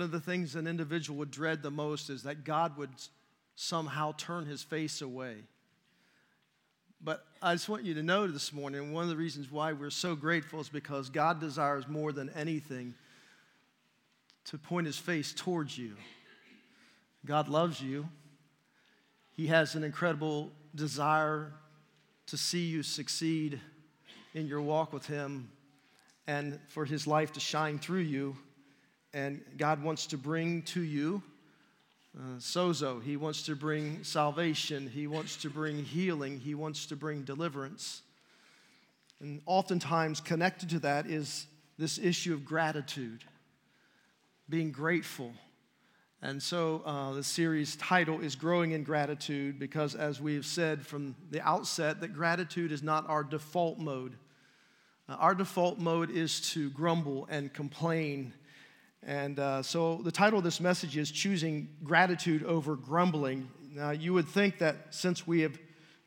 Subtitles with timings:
[0.00, 2.88] One of the things an individual would dread the most is that God would
[3.54, 5.36] somehow turn his face away.
[7.02, 9.90] But I just want you to know this morning, one of the reasons why we're
[9.90, 12.94] so grateful is because God desires more than anything
[14.46, 15.96] to point his face towards you.
[17.26, 18.08] God loves you.
[19.36, 21.52] He has an incredible desire
[22.28, 23.60] to see you succeed
[24.32, 25.50] in your walk with him
[26.26, 28.34] and for his life to shine through you.
[29.12, 31.22] And God wants to bring to you
[32.18, 33.02] uh, sozo.
[33.02, 34.88] He wants to bring salvation.
[34.88, 36.40] He wants to bring healing.
[36.40, 38.02] He wants to bring deliverance.
[39.20, 41.46] And oftentimes, connected to that is
[41.78, 43.24] this issue of gratitude,
[44.48, 45.32] being grateful.
[46.22, 51.16] And so, uh, the series title is Growing in Gratitude because, as we've said from
[51.30, 54.16] the outset, that gratitude is not our default mode.
[55.08, 58.32] Uh, our default mode is to grumble and complain
[59.02, 63.48] and uh, so the title of this message is Choosing Gratitude Over Grumbling.
[63.72, 65.58] Now, you would think that since we have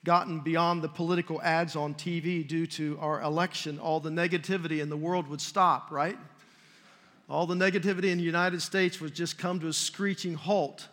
[0.05, 4.89] gotten beyond the political ads on TV due to our election, all the negativity in
[4.89, 6.17] the world would stop, right?
[7.29, 10.87] All the negativity in the United States would just come to a screeching halt.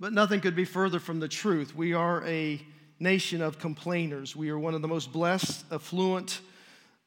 [0.00, 1.76] But nothing could be further from the truth.
[1.76, 2.60] We are a
[2.98, 4.34] nation of complainers.
[4.34, 6.40] We are one of the most blessed, affluent,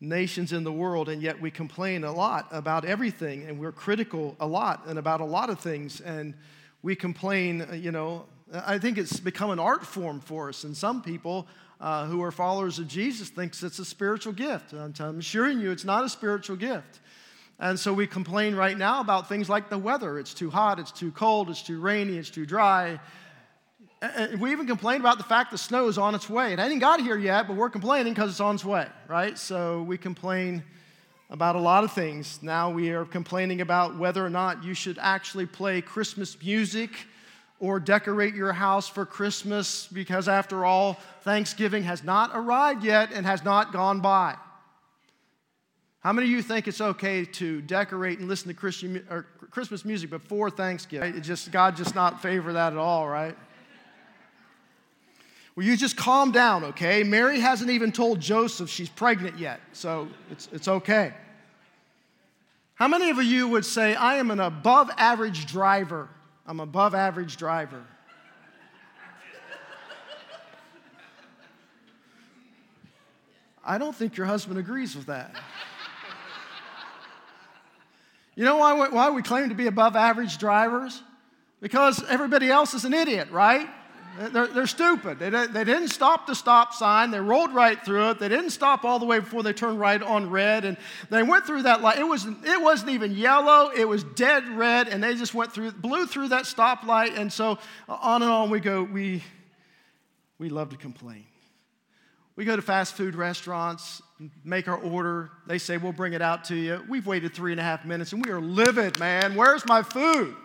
[0.02, 4.36] nations in the world, and yet we complain a lot about everything, and we're critical
[4.40, 6.34] a lot and about a lot of things, and
[6.82, 8.26] we complain, uh, you know.
[8.52, 11.48] I think it's become an art form for us, and some people
[11.80, 14.74] uh, who are followers of Jesus thinks it's a spiritual gift.
[14.74, 17.00] I'm assuring you, it's not a spiritual gift.
[17.60, 20.18] And so we complain right now about things like the weather.
[20.18, 23.00] It's too hot, it's too cold, it's too rainy, it's too dry.
[24.40, 26.54] We even complain about the fact the snow is on its way.
[26.54, 29.38] It hasn't got here yet, but we're complaining because it's on its way, right?
[29.38, 30.64] So we complain
[31.30, 32.40] about a lot of things.
[32.42, 36.92] Now we are complaining about whether or not you should actually play Christmas music
[37.60, 43.26] or decorate your house for Christmas because, after all, Thanksgiving has not arrived yet and
[43.26, 44.36] has not gone by.
[46.00, 49.06] How many of you think it's okay to decorate and listen to Christian,
[49.52, 51.18] Christmas music before Thanksgiving?
[51.18, 53.36] It just, God just not favor that at all, right?
[55.60, 57.04] Will you just calm down, okay?
[57.04, 61.14] Mary hasn't even told Joseph she's pregnant yet, so it's, it's okay.
[62.76, 66.08] How many of you would say, I am an above average driver?
[66.48, 67.84] I'm above average driver.
[73.62, 75.36] I don't think your husband agrees with that.
[78.36, 81.04] You know why, why we claim to be above average drivers?
[81.60, 83.68] Because everybody else is an idiot, right?
[84.18, 85.20] They're, they're stupid.
[85.20, 87.12] They, they didn't stop the stop sign.
[87.12, 88.20] They rolled right through it.
[88.20, 90.66] They didn't stop all the way before they turned right on red.
[90.66, 90.78] And
[91.10, 92.00] they went through that light.
[92.00, 93.72] It, was, it wasn't even yellow.
[93.72, 94.90] It was dead red.
[94.90, 97.18] And they just went through, blew through that stoplight.
[97.18, 98.84] And so uh, on and on we go.
[98.84, 99.24] We,
[100.38, 101.26] we love to complain.
[102.36, 104.02] We go to fast food restaurants,
[104.46, 105.30] make our order.
[105.46, 106.84] They say, We'll bring it out to you.
[106.88, 109.36] We've waited three and a half minutes and we are livid, man.
[109.36, 110.36] Where's my food?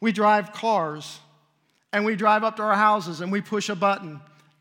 [0.00, 1.20] We drive cars
[1.92, 4.20] and we drive up to our houses and we push a button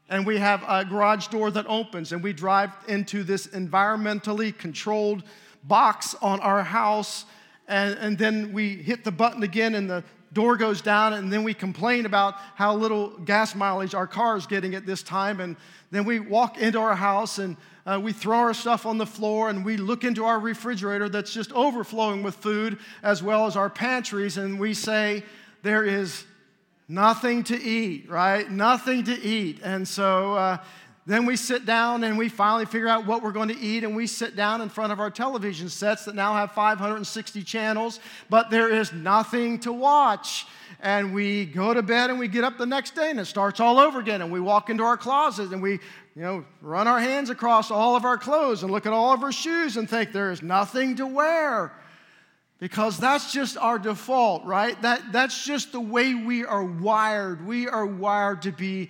[0.10, 5.24] and we have a garage door that opens and we drive into this environmentally controlled
[5.64, 7.26] box on our house
[7.68, 11.44] and, and then we hit the button again and the door goes down and then
[11.44, 15.56] we complain about how little gas mileage our car is getting at this time and
[15.92, 17.56] then we walk into our house and
[17.90, 21.34] uh, we throw our stuff on the floor and we look into our refrigerator that's
[21.34, 25.24] just overflowing with food, as well as our pantries, and we say,
[25.64, 26.26] There is
[26.88, 28.50] nothing to eat, right?
[28.50, 29.62] Nothing to eat.
[29.64, 30.58] And so uh,
[31.08, 33.96] then we sit down and we finally figure out what we're going to eat, and
[33.96, 38.52] we sit down in front of our television sets that now have 560 channels, but
[38.52, 40.46] there is nothing to watch
[40.82, 43.60] and we go to bed and we get up the next day and it starts
[43.60, 45.80] all over again and we walk into our closet and we
[46.16, 49.24] you know, run our hands across all of our clothes and look at all of
[49.24, 51.72] our shoes and think there is nothing to wear.
[52.60, 54.80] Because that's just our default, right?
[54.82, 57.46] That, that's just the way we are wired.
[57.48, 58.90] We are wired to be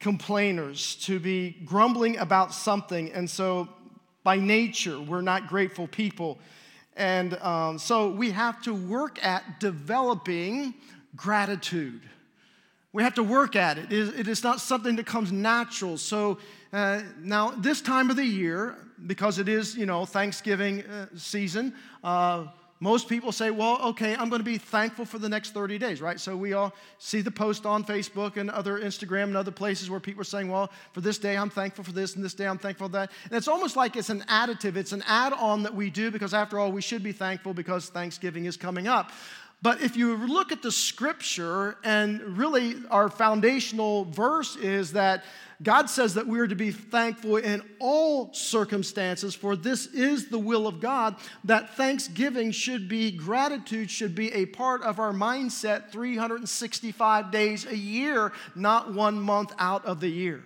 [0.00, 3.12] complainers, to be grumbling about something.
[3.12, 3.68] And so,
[4.24, 6.38] by nature, we're not grateful people.
[6.96, 10.74] And um, so, we have to work at developing
[11.14, 12.02] gratitude.
[12.94, 13.92] We have to work at it.
[13.92, 15.98] It is, not something that comes natural.
[15.98, 16.38] So,
[16.72, 21.74] uh, now, this time of the year, because it is, you know, Thanksgiving uh, season,
[22.04, 22.46] uh,
[22.78, 26.00] most people say, well, okay, I'm going to be thankful for the next 30 days,
[26.00, 26.20] right?
[26.20, 29.98] So we all see the post on Facebook and other Instagram and other places where
[29.98, 32.58] people are saying, well, for this day, I'm thankful for this, and this day, I'm
[32.58, 33.10] thankful for that.
[33.24, 36.32] And it's almost like it's an additive, it's an add on that we do because,
[36.32, 39.10] after all, we should be thankful because Thanksgiving is coming up.
[39.64, 45.24] But if you look at the scripture, and really our foundational verse is that
[45.62, 50.38] God says that we are to be thankful in all circumstances, for this is the
[50.38, 55.90] will of God, that thanksgiving should be, gratitude should be a part of our mindset
[55.90, 60.44] 365 days a year, not one month out of the year.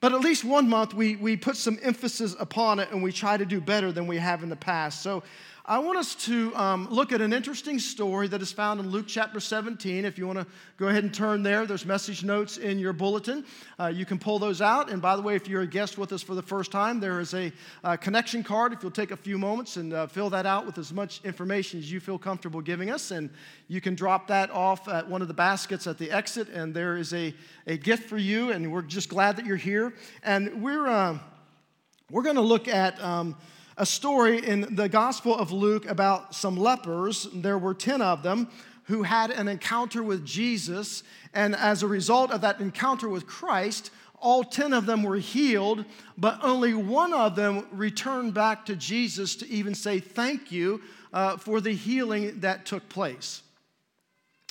[0.00, 3.38] But at least one month we, we put some emphasis upon it and we try
[3.38, 5.02] to do better than we have in the past.
[5.02, 5.22] So
[5.68, 9.06] I want us to um, look at an interesting story that is found in Luke
[9.08, 10.04] chapter 17.
[10.04, 10.46] If you want to
[10.76, 13.44] go ahead and turn there, there's message notes in your bulletin.
[13.76, 14.90] Uh, you can pull those out.
[14.90, 17.18] And by the way, if you're a guest with us for the first time, there
[17.18, 17.52] is a
[17.82, 18.74] uh, connection card.
[18.74, 21.80] If you'll take a few moments and uh, fill that out with as much information
[21.80, 23.28] as you feel comfortable giving us, and
[23.66, 26.96] you can drop that off at one of the baskets at the exit, and there
[26.96, 27.34] is a,
[27.66, 28.52] a gift for you.
[28.52, 29.94] And we're just glad that you're here.
[30.22, 31.18] And we're, uh,
[32.08, 33.02] we're going to look at.
[33.02, 33.34] Um,
[33.76, 37.28] a story in the Gospel of Luke about some lepers.
[37.32, 38.48] There were 10 of them
[38.84, 41.02] who had an encounter with Jesus,
[41.34, 45.84] and as a result of that encounter with Christ, all 10 of them were healed,
[46.16, 50.80] but only one of them returned back to Jesus to even say thank you
[51.12, 53.42] uh, for the healing that took place.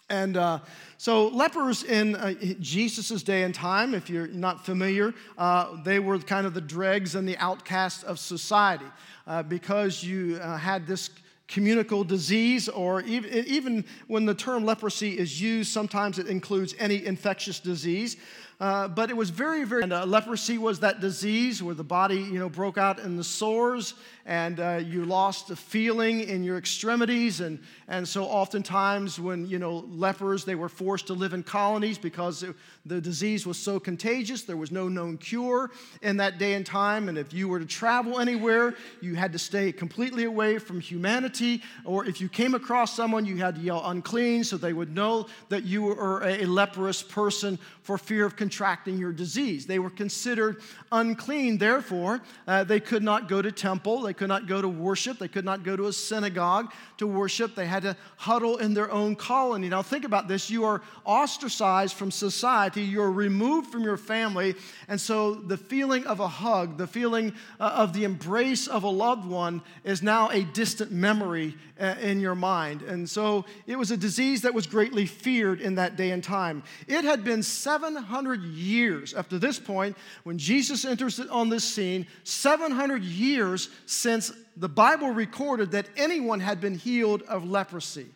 [0.07, 0.59] And uh,
[0.97, 6.19] so, lepers in uh, Jesus' day and time, if you're not familiar, uh, they were
[6.19, 8.85] kind of the dregs and the outcasts of society
[9.27, 11.09] uh, because you uh, had this
[11.47, 17.05] communicable disease, or even, even when the term leprosy is used, sometimes it includes any
[17.05, 18.17] infectious disease.
[18.59, 19.83] Uh, but it was very, very.
[19.83, 23.23] And, uh, leprosy was that disease where the body, you know, broke out in the
[23.23, 29.45] sores, and uh, you lost the feeling in your extremities, and and so oftentimes when
[29.45, 32.55] you know lepers, they were forced to live in colonies because it,
[32.85, 34.43] the disease was so contagious.
[34.43, 35.69] There was no known cure
[36.01, 39.39] in that day and time, and if you were to travel anywhere, you had to
[39.39, 43.85] stay completely away from humanity, or if you came across someone, you had to yell
[43.85, 48.95] unclean, so they would know that you were a leprous person for fear of contracting
[48.95, 49.65] your disease.
[49.65, 50.61] They were considered
[50.91, 55.17] unclean, therefore, uh, they could not go to temple, they could not go to worship,
[55.17, 57.55] they could not go to a synagogue to worship.
[57.55, 59.67] They had to huddle in their own colony.
[59.67, 64.53] Now, think about this you are ostracized from society, you're removed from your family,
[64.87, 68.89] and so the feeling of a hug, the feeling uh, of the embrace of a
[68.89, 72.81] loved one is now a distant memory uh, in your mind.
[72.83, 76.63] And so it was a disease that was greatly feared in that day and time.
[76.87, 83.03] It had been 700 years after this point, when Jesus enters on this scene, 700
[83.03, 88.07] years since the Bible recorded that anyone had been healed of leprosy.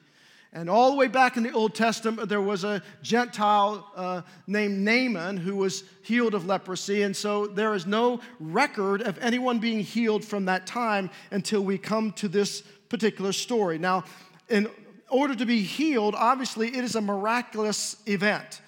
[0.51, 4.79] And all the way back in the Old Testament, there was a Gentile uh, named
[4.79, 7.03] Naaman who was healed of leprosy.
[7.03, 11.77] And so there is no record of anyone being healed from that time until we
[11.77, 13.77] come to this particular story.
[13.77, 14.05] Now,
[14.49, 14.67] in
[15.09, 18.61] order to be healed, obviously, it is a miraculous event.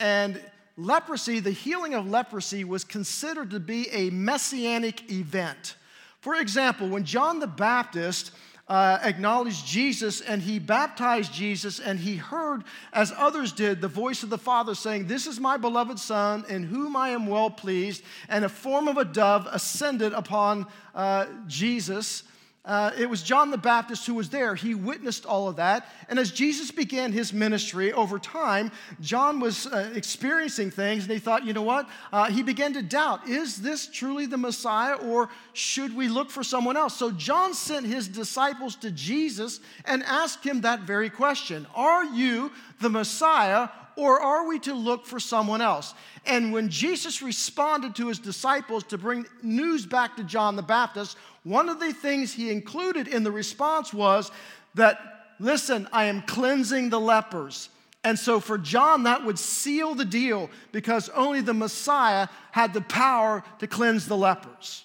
[0.00, 0.40] And
[0.78, 5.74] leprosy, the healing of leprosy, was considered to be a messianic event.
[6.20, 8.30] For example, when John the Baptist
[8.68, 14.22] uh, acknowledged Jesus and he baptized Jesus, and he heard, as others did, the voice
[14.22, 18.02] of the Father saying, This is my beloved Son, in whom I am well pleased.
[18.28, 22.22] And a form of a dove ascended upon uh, Jesus.
[22.68, 24.54] Uh, it was John the Baptist who was there.
[24.54, 25.88] He witnessed all of that.
[26.10, 28.70] And as Jesus began his ministry over time,
[29.00, 31.88] John was uh, experiencing things and he thought, you know what?
[32.12, 36.44] Uh, he began to doubt is this truly the Messiah or should we look for
[36.44, 36.94] someone else?
[36.94, 42.52] So John sent his disciples to Jesus and asked him that very question Are you
[42.82, 45.92] the Messiah or are we to look for someone else?
[46.24, 51.16] And when Jesus responded to his disciples to bring news back to John the Baptist,
[51.42, 54.30] one of the things he included in the response was
[54.76, 55.00] that,
[55.40, 57.70] listen, I am cleansing the lepers.
[58.04, 62.82] And so for John, that would seal the deal because only the Messiah had the
[62.82, 64.84] power to cleanse the lepers.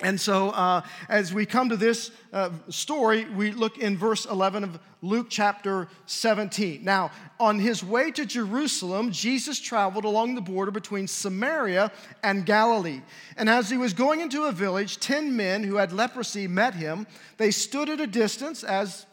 [0.00, 4.64] And so, uh, as we come to this uh, story, we look in verse 11
[4.64, 6.82] of Luke chapter 17.
[6.82, 13.02] Now, on his way to Jerusalem, Jesus traveled along the border between Samaria and Galilee.
[13.36, 17.06] And as he was going into a village, 10 men who had leprosy met him.
[17.36, 19.04] They stood at a distance, as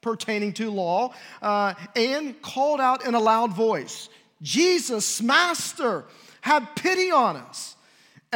[0.00, 4.08] pertaining to law, uh, and called out in a loud voice
[4.42, 6.04] Jesus, Master,
[6.42, 7.75] have pity on us.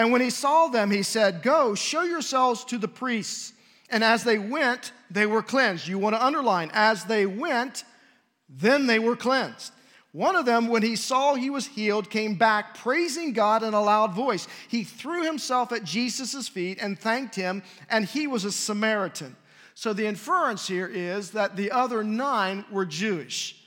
[0.00, 3.52] And when he saw them, he said, Go, show yourselves to the priests.
[3.90, 5.86] And as they went, they were cleansed.
[5.86, 7.84] You want to underline, as they went,
[8.48, 9.74] then they were cleansed.
[10.12, 13.82] One of them, when he saw he was healed, came back praising God in a
[13.82, 14.48] loud voice.
[14.68, 19.36] He threw himself at Jesus' feet and thanked him, and he was a Samaritan.
[19.74, 23.62] So the inference here is that the other nine were Jewish.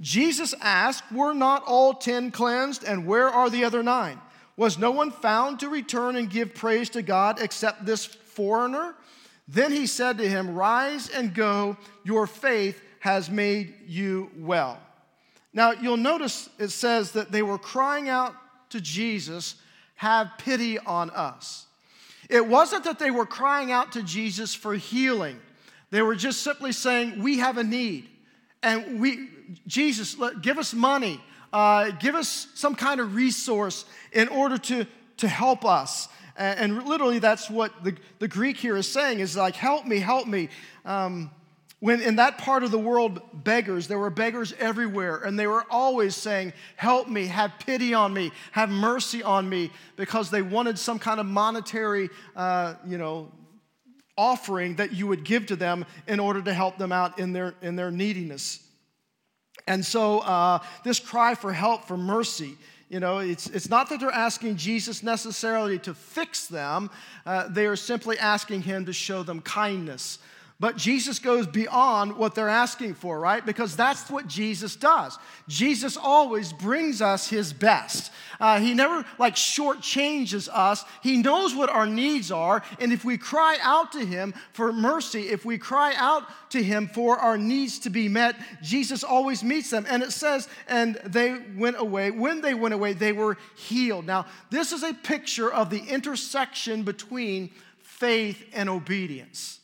[0.00, 4.20] Jesus asked, Were not all ten cleansed, and where are the other nine?
[4.56, 8.94] Was no one found to return and give praise to God except this foreigner?
[9.48, 14.80] Then he said to him, Rise and go, your faith has made you well.
[15.52, 18.34] Now, you'll notice it says that they were crying out
[18.70, 19.54] to Jesus,
[19.96, 21.66] Have pity on us.
[22.28, 25.40] It wasn't that they were crying out to Jesus for healing,
[25.90, 28.08] they were just simply saying, We have a need.
[28.62, 29.28] And we,
[29.66, 31.20] Jesus, give us money,
[31.52, 34.86] uh, give us some kind of resource in order to,
[35.18, 36.08] to help us.
[36.36, 39.98] And, and literally, that's what the, the Greek here is saying is like, Help me,
[39.98, 40.48] help me.
[40.84, 41.30] Um,
[41.80, 45.64] when in that part of the world, beggars, there were beggars everywhere, and they were
[45.70, 50.78] always saying, Help me, have pity on me, have mercy on me, because they wanted
[50.78, 53.30] some kind of monetary, uh, you know,
[54.16, 57.54] offering that you would give to them in order to help them out in their,
[57.60, 58.65] in their neediness.
[59.66, 62.56] And so, uh, this cry for help, for mercy,
[62.88, 66.88] you know, it's, it's not that they're asking Jesus necessarily to fix them,
[67.24, 70.20] uh, they are simply asking him to show them kindness.
[70.58, 73.44] But Jesus goes beyond what they're asking for, right?
[73.44, 75.18] Because that's what Jesus does.
[75.48, 78.10] Jesus always brings us his best.
[78.40, 80.82] Uh, he never like shortchanges us.
[81.02, 82.62] He knows what our needs are.
[82.80, 86.88] And if we cry out to him for mercy, if we cry out to him
[86.88, 89.84] for our needs to be met, Jesus always meets them.
[89.86, 92.10] And it says, and they went away.
[92.10, 94.06] When they went away, they were healed.
[94.06, 97.50] Now, this is a picture of the intersection between
[97.82, 99.60] faith and obedience.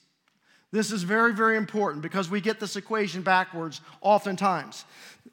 [0.73, 4.87] This is very, very important because we get this equation backwards oftentimes.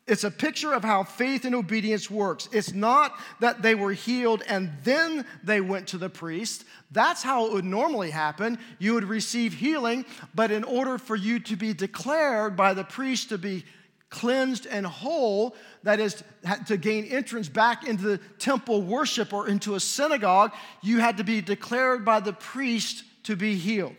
[0.05, 2.49] It's a picture of how faith and obedience works.
[2.51, 6.65] It's not that they were healed and then they went to the priest.
[6.91, 8.59] That's how it would normally happen.
[8.79, 10.05] You would receive healing,
[10.35, 13.63] but in order for you to be declared by the priest to be
[14.09, 16.21] cleansed and whole, that is,
[16.65, 21.23] to gain entrance back into the temple worship or into a synagogue, you had to
[21.23, 23.95] be declared by the priest to be healed.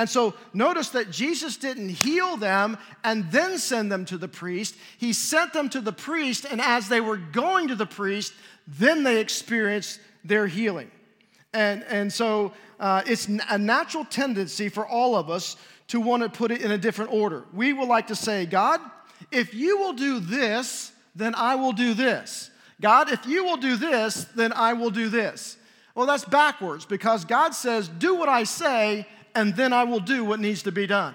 [0.00, 4.74] And so notice that Jesus didn't heal them and then send them to the priest.
[4.96, 8.32] He sent them to the priest, and as they were going to the priest,
[8.66, 10.90] then they experienced their healing.
[11.52, 16.30] And, and so uh, it's a natural tendency for all of us to want to
[16.30, 17.44] put it in a different order.
[17.52, 18.80] We would like to say, God,
[19.30, 22.50] if you will do this, then I will do this.
[22.80, 25.58] God, if you will do this, then I will do this.
[25.94, 30.24] Well, that's backwards because God says, Do what I say, and then I will do
[30.24, 31.14] what needs to be done.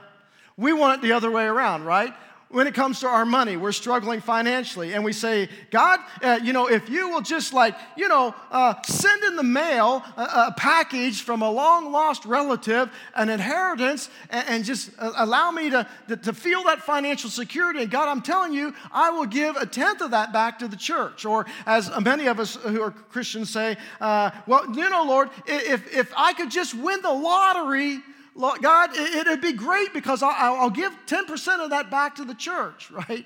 [0.57, 2.13] We want it the other way around, right?
[2.55, 6.53] When it comes to our money, we're struggling financially, and we say, God, uh, you
[6.53, 10.53] know, if you will just like, you know, uh, send in the mail a, a,
[10.55, 15.85] package from a long lost relative, an inheritance, and, and just uh, allow me to,
[16.07, 17.81] to, to feel that financial security.
[17.81, 20.77] And God, I'm telling you, I will give a tenth of that back to the
[20.77, 21.25] church.
[21.25, 25.93] Or as many of us who are Christians say, uh, well, you know, Lord, if,
[25.93, 27.99] if I could just win the lottery,
[28.37, 33.25] God, it'd be great because I'll give 10% of that back to the church, right?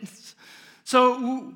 [0.84, 1.54] So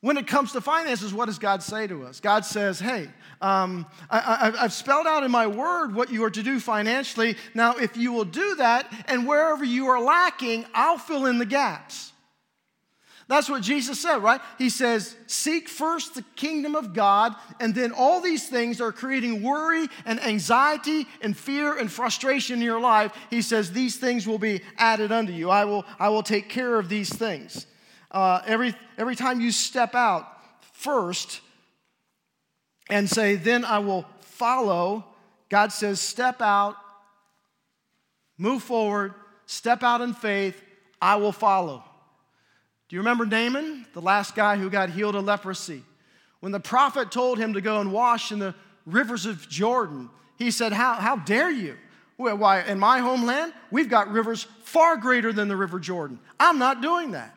[0.00, 2.20] when it comes to finances, what does God say to us?
[2.20, 3.08] God says, hey,
[3.40, 7.36] um, I, have spelled out in my word what you are to do financially.
[7.54, 11.46] Now, if you will do that, and wherever you are lacking, I'll fill in the
[11.46, 12.12] gaps.
[13.28, 14.40] That's what Jesus said, right?
[14.56, 19.42] He says, Seek first the kingdom of God, and then all these things are creating
[19.42, 23.12] worry and anxiety and fear and frustration in your life.
[23.28, 25.50] He says, These things will be added unto you.
[25.50, 27.66] I will, I will take care of these things.
[28.12, 30.28] Uh, every, every time you step out
[30.74, 31.40] first
[32.88, 35.04] and say, Then I will follow,
[35.48, 36.76] God says, Step out,
[38.38, 39.14] move forward,
[39.46, 40.62] step out in faith,
[41.02, 41.82] I will follow.
[42.88, 45.82] Do you remember Naaman, the last guy who got healed of leprosy?
[46.40, 50.50] When the prophet told him to go and wash in the rivers of Jordan, he
[50.50, 51.76] said, How, how dare you?
[52.16, 56.18] Why, in my homeland, we've got rivers far greater than the River Jordan.
[56.40, 57.34] I'm not doing that.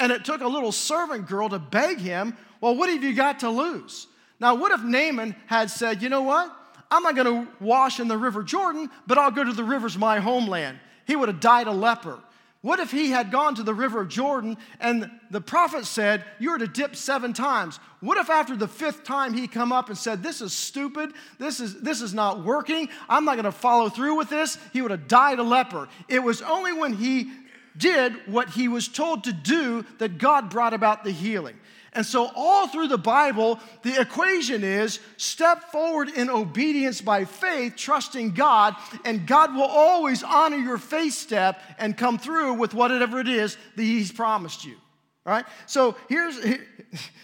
[0.00, 3.40] And it took a little servant girl to beg him, Well, what have you got
[3.40, 4.06] to lose?
[4.40, 6.54] Now, what if Naaman had said, You know what?
[6.90, 9.94] I'm not going to wash in the River Jordan, but I'll go to the rivers
[9.94, 10.78] of my homeland.
[11.06, 12.18] He would have died a leper.
[12.60, 16.58] What if he had gone to the river of Jordan and the prophet said, You're
[16.58, 17.78] to dip seven times?
[18.00, 21.60] What if after the fifth time he come up and said, This is stupid, this
[21.60, 24.58] is, this is not working, I'm not gonna follow through with this?
[24.72, 25.88] He would have died a leper.
[26.08, 27.30] It was only when he
[27.76, 31.56] did what he was told to do that God brought about the healing.
[31.94, 37.76] And so, all through the Bible, the equation is step forward in obedience by faith,
[37.76, 43.18] trusting God, and God will always honor your faith step and come through with whatever
[43.20, 44.76] it is that He's promised you.
[45.24, 45.46] All right?
[45.66, 46.66] So, here's here,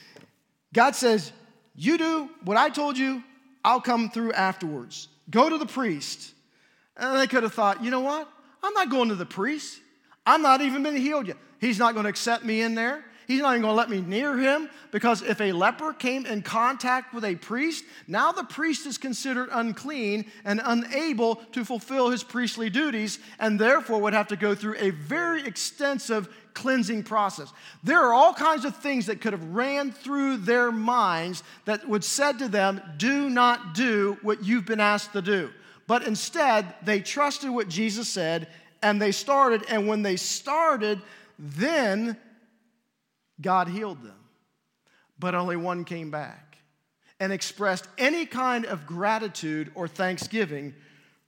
[0.72, 1.30] God says,
[1.76, 3.22] You do what I told you,
[3.64, 5.08] I'll come through afterwards.
[5.30, 6.32] Go to the priest.
[6.96, 8.28] And they could have thought, you know what?
[8.62, 9.80] I'm not going to the priest.
[10.26, 11.36] I'm not even been healed yet.
[11.60, 13.04] He's not going to accept me in there.
[13.26, 16.42] He's not even going to let me near him because if a leper came in
[16.42, 22.22] contact with a priest, now the priest is considered unclean and unable to fulfill his
[22.22, 27.52] priestly duties and therefore would have to go through a very extensive cleansing process.
[27.82, 32.04] There are all kinds of things that could have ran through their minds that would
[32.04, 35.50] said to them, "Do not do what you've been asked to do."
[35.86, 38.48] But instead, they trusted what Jesus said
[38.82, 41.00] and they started and when they started,
[41.38, 42.16] then
[43.40, 44.18] God healed them.
[45.18, 46.58] But only one came back
[47.20, 50.74] and expressed any kind of gratitude or thanksgiving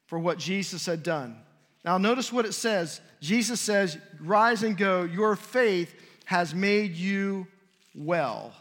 [0.06, 1.36] for what Jesus had done.
[1.84, 3.00] Now, notice what it says.
[3.20, 5.94] Jesus says, Rise and go, your faith
[6.24, 7.46] has made you
[7.94, 8.52] well.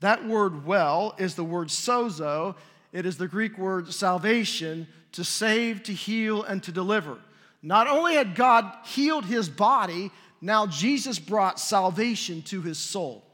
[0.00, 2.54] That word well is the word sozo.
[2.92, 7.18] It is the Greek word salvation, to save, to heal, and to deliver.
[7.62, 13.24] Not only had God healed his body, now Jesus brought salvation to his soul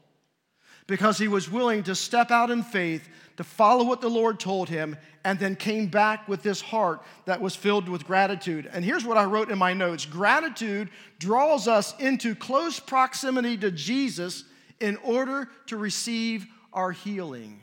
[0.87, 3.07] because he was willing to step out in faith
[3.37, 7.41] to follow what the Lord told him and then came back with this heart that
[7.41, 8.69] was filled with gratitude.
[8.71, 13.71] And here's what I wrote in my notes gratitude draws us into close proximity to
[13.71, 14.43] Jesus
[14.79, 17.61] in order to receive our healing.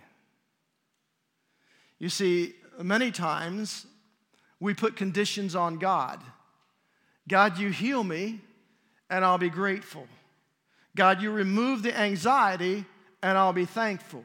[1.98, 3.86] You see, many times
[4.58, 6.20] we put conditions on God.
[7.28, 8.40] God, you heal me,
[9.12, 10.08] and I'll be grateful.
[10.96, 12.86] God, you remove the anxiety
[13.22, 14.24] and I'll be thankful.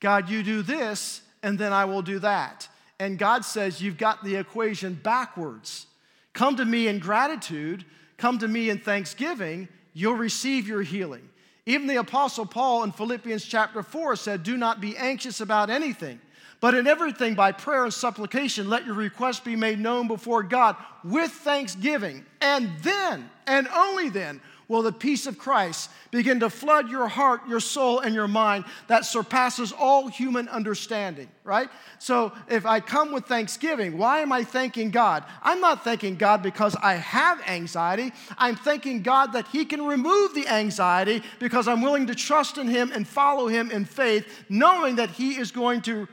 [0.00, 2.66] God, you do this and then I will do that.
[2.98, 5.86] And God says, You've got the equation backwards.
[6.32, 7.84] Come to me in gratitude,
[8.16, 11.28] come to me in thanksgiving, you'll receive your healing.
[11.66, 16.18] Even the Apostle Paul in Philippians chapter 4 said, Do not be anxious about anything.
[16.64, 20.76] But in everything, by prayer and supplication, let your requests be made known before God
[21.04, 22.24] with thanksgiving.
[22.40, 27.42] And then, and only then, will the peace of Christ begin to flood your heart,
[27.46, 31.68] your soul, and your mind that surpasses all human understanding, right?
[31.98, 35.24] So if I come with thanksgiving, why am I thanking God?
[35.42, 38.10] I'm not thanking God because I have anxiety.
[38.38, 42.68] I'm thanking God that He can remove the anxiety because I'm willing to trust in
[42.68, 46.08] Him and follow Him in faith, knowing that He is going to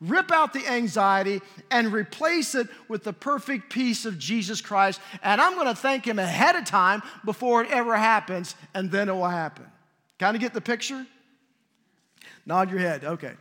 [0.00, 5.00] rip out the anxiety and replace it with the perfect peace of Jesus Christ.
[5.22, 9.08] And I'm going to thank Him ahead of time before it ever happens, and then
[9.08, 9.66] it will happen.
[10.18, 11.06] Kind of get the picture?
[12.44, 13.04] Nod your head.
[13.04, 13.32] Okay.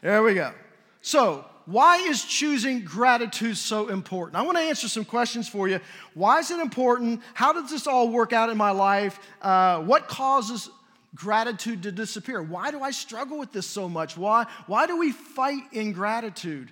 [0.00, 0.52] There we go.
[1.00, 4.36] So, why is choosing gratitude so important?
[4.36, 5.78] I want to answer some questions for you.
[6.14, 7.22] Why is it important?
[7.34, 9.20] How does this all work out in my life?
[9.40, 10.68] Uh, what causes
[11.14, 12.42] gratitude to disappear.
[12.42, 14.16] Why do I struggle with this so much?
[14.16, 16.70] Why, why do we fight ingratitude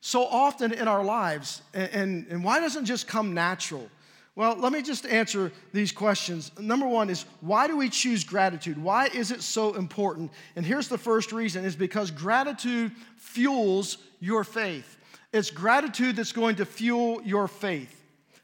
[0.00, 1.62] so often in our lives?
[1.74, 3.90] And, and, and why doesn't it just come natural?
[4.36, 6.52] Well, let me just answer these questions.
[6.58, 8.78] Number one is why do we choose gratitude?
[8.80, 10.30] Why is it so important?
[10.56, 14.96] And here's the first reason is because gratitude fuels your faith.
[15.32, 17.96] It's gratitude that's going to fuel your faith.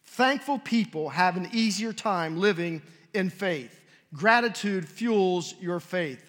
[0.04, 2.82] Thankful people have an easier time living
[3.14, 3.75] in faith.
[4.14, 6.22] Gratitude fuels your faith.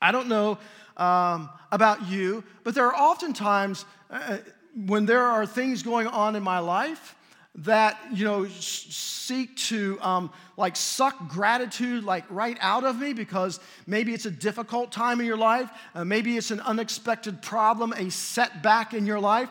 [0.00, 0.58] I don't know
[0.96, 4.38] um, about you, but there are often times uh,
[4.74, 7.16] when there are things going on in my life
[7.56, 13.58] that you know seek to um, like suck gratitude like right out of me because
[13.86, 18.08] maybe it's a difficult time in your life uh, maybe it's an unexpected problem a
[18.08, 19.48] setback in your life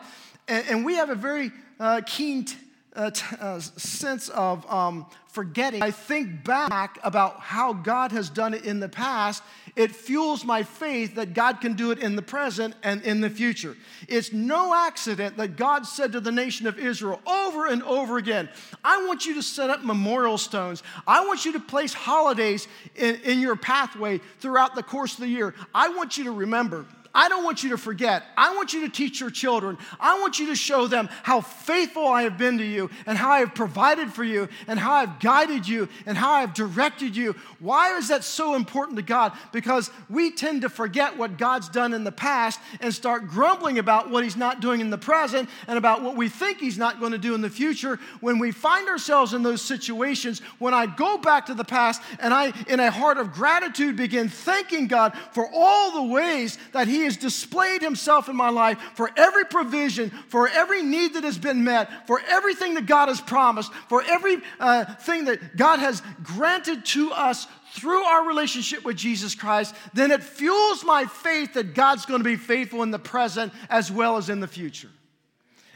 [0.48, 2.56] and, and we have a very uh, keen t-
[2.96, 8.52] uh, t- uh, sense of um, forgetting, I think back about how God has done
[8.52, 9.42] it in the past,
[9.76, 13.30] it fuels my faith that God can do it in the present and in the
[13.30, 13.76] future.
[14.08, 18.48] It's no accident that God said to the nation of Israel over and over again,
[18.82, 20.82] I want you to set up memorial stones.
[21.06, 22.66] I want you to place holidays
[22.96, 25.54] in, in your pathway throughout the course of the year.
[25.74, 28.24] I want you to remember I don't want you to forget.
[28.36, 29.78] I want you to teach your children.
[29.98, 33.30] I want you to show them how faithful I have been to you and how
[33.30, 37.34] I have provided for you and how I've guided you and how I've directed you.
[37.58, 39.32] Why is that so important to God?
[39.50, 44.08] Because we tend to forget what God's done in the past and start grumbling about
[44.08, 47.12] what He's not doing in the present and about what we think He's not going
[47.12, 47.98] to do in the future.
[48.20, 52.32] When we find ourselves in those situations, when I go back to the past and
[52.32, 56.99] I, in a heart of gratitude, begin thanking God for all the ways that He
[57.04, 61.64] has displayed Himself in my life, for every provision, for every need that has been
[61.64, 66.84] met, for everything that God has promised, for every uh, thing that God has granted
[66.86, 72.04] to us through our relationship with Jesus Christ, then it fuels my faith that God's
[72.04, 74.90] going to be faithful in the present as well as in the future.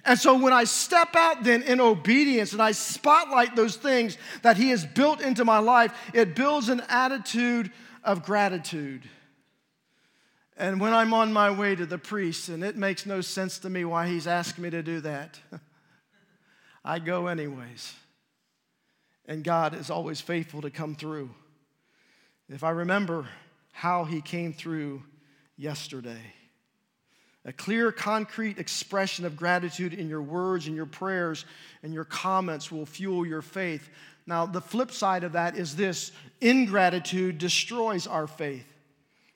[0.05, 4.57] And so when I step out then in obedience and I spotlight those things that
[4.57, 7.71] He has built into my life, it builds an attitude
[8.03, 9.09] of gratitude.
[10.57, 13.71] And when I'm on my way to the priest, and it makes no sense to
[13.71, 15.39] me why he's asked me to do that,
[16.85, 17.95] I go anyways.
[19.27, 21.31] And God is always faithful to come through.
[22.49, 23.27] If I remember
[23.73, 25.03] how he came through
[25.57, 26.21] yesterday,
[27.45, 31.45] a clear, concrete expression of gratitude in your words and your prayers
[31.83, 33.89] and your comments will fuel your faith.
[34.27, 38.67] Now, the flip side of that is this ingratitude destroys our faith.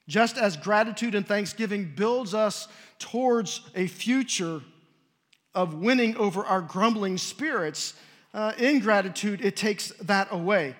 [0.08, 2.66] Just as gratitude and thanksgiving builds us
[2.98, 4.62] towards a future
[5.54, 7.94] of winning over our grumbling spirits,
[8.32, 10.74] uh, ingratitude, it takes that away.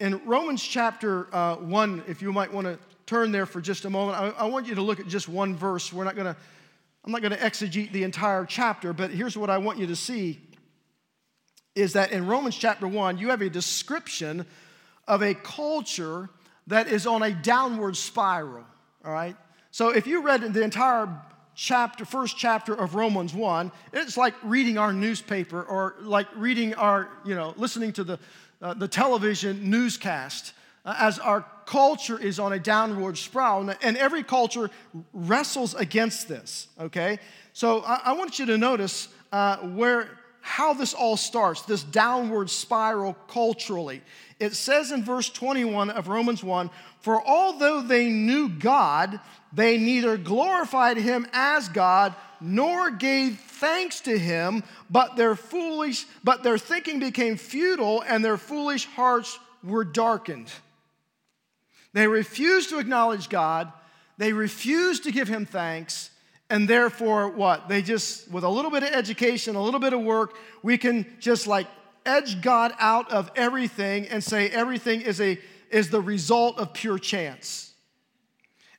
[0.00, 3.90] In Romans chapter uh, 1, if you might want to turn there for just a
[3.90, 5.92] moment, I, I want you to look at just one verse.
[5.92, 6.36] We're not going to,
[7.04, 9.96] I'm not going to exegete the entire chapter, but here's what I want you to
[9.96, 10.40] see
[11.74, 14.46] is that in Romans chapter 1, you have a description
[15.06, 16.30] of a culture
[16.66, 18.64] that is on a downward spiral,
[19.04, 19.36] all right?
[19.70, 21.08] So if you read the entire
[21.54, 27.08] chapter, first chapter of Romans 1, it's like reading our newspaper or like reading our,
[27.24, 28.18] you know, listening to the,
[28.62, 30.54] uh, the television newscast.
[30.82, 34.70] Uh, as our culture is on a downward spiral, and every culture
[35.12, 37.18] wrestles against this, okay?
[37.52, 40.08] So I, I want you to notice uh, where
[40.40, 44.02] how this all starts, this downward spiral culturally.
[44.38, 49.20] It says in verse 21 of Romans 1 For although they knew God,
[49.52, 56.42] they neither glorified him as God nor gave thanks to him, but their foolish, but
[56.42, 60.50] their thinking became futile and their foolish hearts were darkened.
[61.92, 63.72] They refused to acknowledge God,
[64.16, 66.10] they refused to give him thanks,
[66.50, 67.68] and therefore what?
[67.68, 71.06] They just, with a little bit of education, a little bit of work, we can
[71.20, 71.68] just like
[72.04, 75.38] edge God out of everything and say everything is, a,
[75.70, 77.72] is the result of pure chance.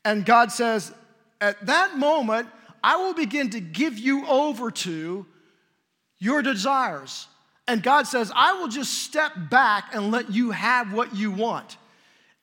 [0.03, 0.91] And God says,
[1.39, 2.49] at that moment,
[2.83, 5.25] I will begin to give you over to
[6.19, 7.27] your desires.
[7.67, 11.77] And God says, I will just step back and let you have what you want.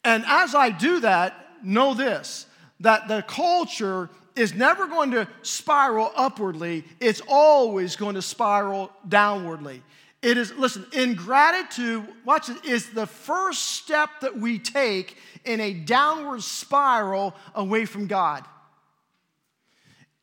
[0.05, 2.47] And as I do that, know this
[2.81, 4.09] that the culture
[4.39, 9.81] is never going to spiral upwardly, it's always going to spiral downwardly.
[10.21, 15.73] It is, listen, ingratitude, watch it, is the first step that we take in a
[15.73, 18.45] downward spiral away from God.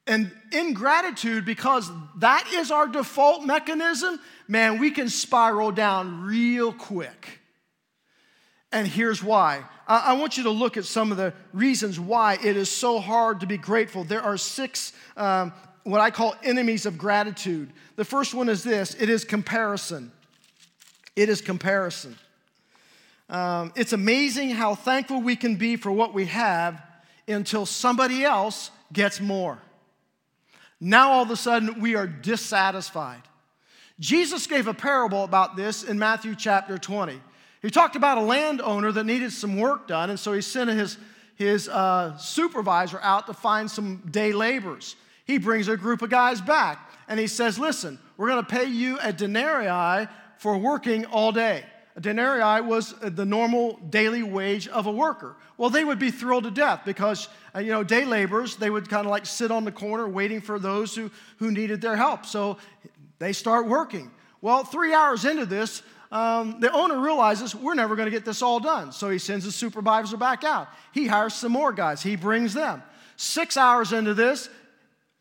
[0.07, 7.39] And ingratitude, because that is our default mechanism, man, we can spiral down real quick.
[8.71, 9.63] And here's why.
[9.87, 13.41] I, want you to look at some of the reasons why it is so hard
[13.41, 14.03] to be grateful.
[14.03, 15.53] There are six um,
[15.85, 17.71] what I call enemies of gratitude.
[17.95, 20.11] The first one is this it is comparison.
[21.15, 22.17] It is comparison.
[23.29, 26.81] Um, it's amazing how thankful we can be for what we have
[27.27, 29.59] until somebody else gets more.
[30.79, 33.21] Now, all of a sudden, we are dissatisfied.
[33.99, 37.19] Jesus gave a parable about this in Matthew chapter 20.
[37.65, 40.97] He talked about a landowner that needed some work done, and so he sent his,
[41.35, 46.39] his uh, supervisor out to find some day laborers he brings a group of guys
[46.39, 51.31] back and he says, Listen, we're going to pay you a denarii for working all
[51.31, 51.65] day.
[51.95, 55.35] A denarii was the normal daily wage of a worker.
[55.57, 58.89] Well, they would be thrilled to death because, uh, you know, day laborers, they would
[58.89, 62.25] kind of like sit on the corner waiting for those who, who needed their help.
[62.25, 62.57] So
[63.19, 64.11] they start working.
[64.41, 65.81] Well, three hours into this,
[66.15, 68.93] um, the owner realizes we're never going to get this all done.
[68.93, 70.69] So he sends his supervisor back out.
[70.93, 72.81] He hires some more guys, he brings them.
[73.17, 74.49] Six hours into this,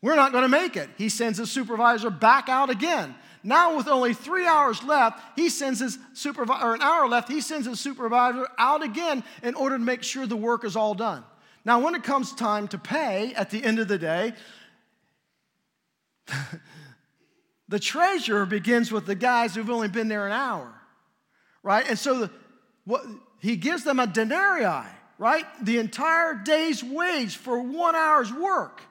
[0.01, 0.89] we're not going to make it.
[0.97, 3.13] He sends his supervisor back out again.
[3.43, 7.41] Now, with only three hours left, he sends his supervisor, or an hour left, he
[7.41, 11.25] sends his supervisor out again in order to make sure the work is all done.
[11.65, 14.33] Now, when it comes time to pay at the end of the day,
[17.67, 20.73] the treasurer begins with the guys who've only been there an hour,
[21.65, 21.89] right?
[21.89, 22.31] And so the,
[22.85, 23.03] what,
[23.39, 25.45] he gives them a denarii, right?
[25.61, 28.81] The entire day's wage for one hour's work.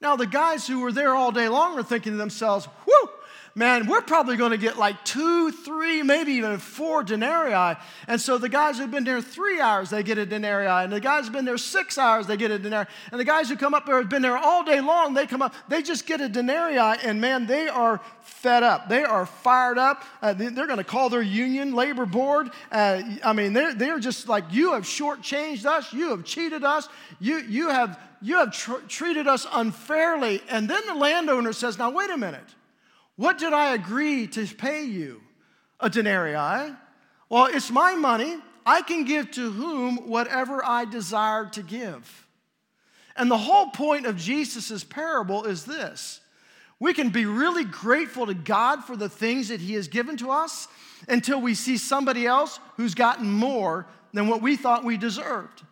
[0.00, 3.10] Now, the guys who were there all day long are thinking to themselves, whew,
[3.56, 7.78] man, we're probably going to get like two, three, maybe even four denarii.
[8.08, 10.66] And so the guys who've been there three hours, they get a denarii.
[10.66, 12.86] And the guys who've been there six hours, they get a denarii.
[13.12, 15.40] And the guys who come up there have been there all day long, they come
[15.40, 16.98] up, they just get a denarii.
[17.04, 18.88] And man, they are fed up.
[18.88, 20.02] They are fired up.
[20.20, 22.50] Uh, they're going to call their union, labor board.
[22.72, 25.92] Uh, I mean, they're, they're just like, you have shortchanged us.
[25.92, 26.88] You have cheated us.
[27.20, 30.42] You, you have, you have tr- treated us unfairly.
[30.48, 32.44] And then the landowner says, now, wait a minute.
[33.16, 35.20] What did I agree to pay you?
[35.80, 36.74] A denarii.
[37.28, 38.36] Well, it's my money.
[38.66, 42.26] I can give to whom whatever I desire to give.
[43.16, 46.20] And the whole point of Jesus' parable is this
[46.80, 50.30] we can be really grateful to God for the things that He has given to
[50.30, 50.68] us
[51.08, 55.62] until we see somebody else who's gotten more than what we thought we deserved.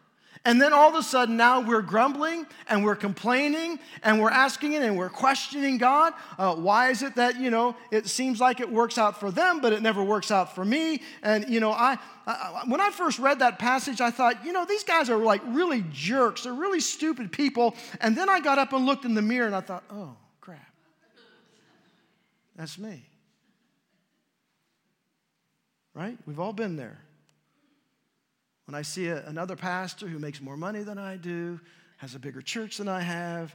[0.45, 4.73] And then all of a sudden, now we're grumbling and we're complaining and we're asking
[4.73, 6.15] it and we're questioning God.
[6.37, 9.61] Uh, why is it that, you know, it seems like it works out for them,
[9.61, 11.01] but it never works out for me?
[11.23, 14.65] And, you know, I, I, when I first read that passage, I thought, you know,
[14.65, 16.43] these guys are like really jerks.
[16.43, 17.77] They're really stupid people.
[18.01, 20.75] And then I got up and looked in the mirror and I thought, oh, crap.
[22.57, 23.05] That's me.
[25.95, 26.19] Right?
[26.27, 26.99] We've all been there.
[28.67, 31.61] When I see a, another pastor who makes more money than I do,
[31.97, 33.55] has a bigger church than I have,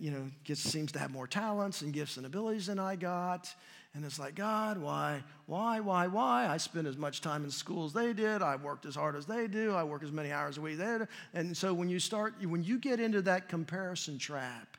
[0.00, 3.52] you know, gets, seems to have more talents and gifts and abilities than I got.
[3.94, 6.46] And it's like, God, why, why, why, why?
[6.46, 8.42] I spend as much time in school as they did.
[8.42, 9.74] I worked as hard as they do.
[9.74, 11.08] I work as many hours a week they.
[11.34, 14.76] And so when you start, when you get into that comparison trap,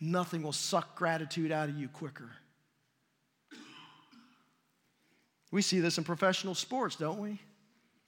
[0.00, 2.30] nothing will suck gratitude out of you quicker.
[5.50, 7.38] We see this in professional sports, don't we?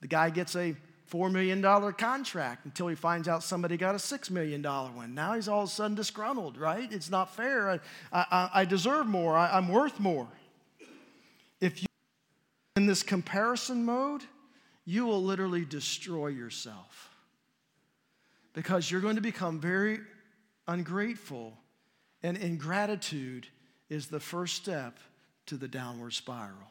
[0.05, 0.75] The guy gets a
[1.11, 1.63] $4 million
[1.93, 5.15] contract until he finds out somebody got a $6 million one.
[5.15, 6.93] Now he's all of a sudden disgruntled, right?
[6.93, 7.71] It's not fair.
[7.71, 7.79] I,
[8.13, 9.35] I, I deserve more.
[9.35, 10.27] I, I'm worth more.
[11.59, 11.87] If you
[12.75, 14.21] in this comparison mode,
[14.85, 17.09] you will literally destroy yourself
[18.53, 20.01] because you're going to become very
[20.67, 21.57] ungrateful,
[22.21, 23.47] and ingratitude
[23.89, 24.99] is the first step
[25.47, 26.69] to the downward spiral,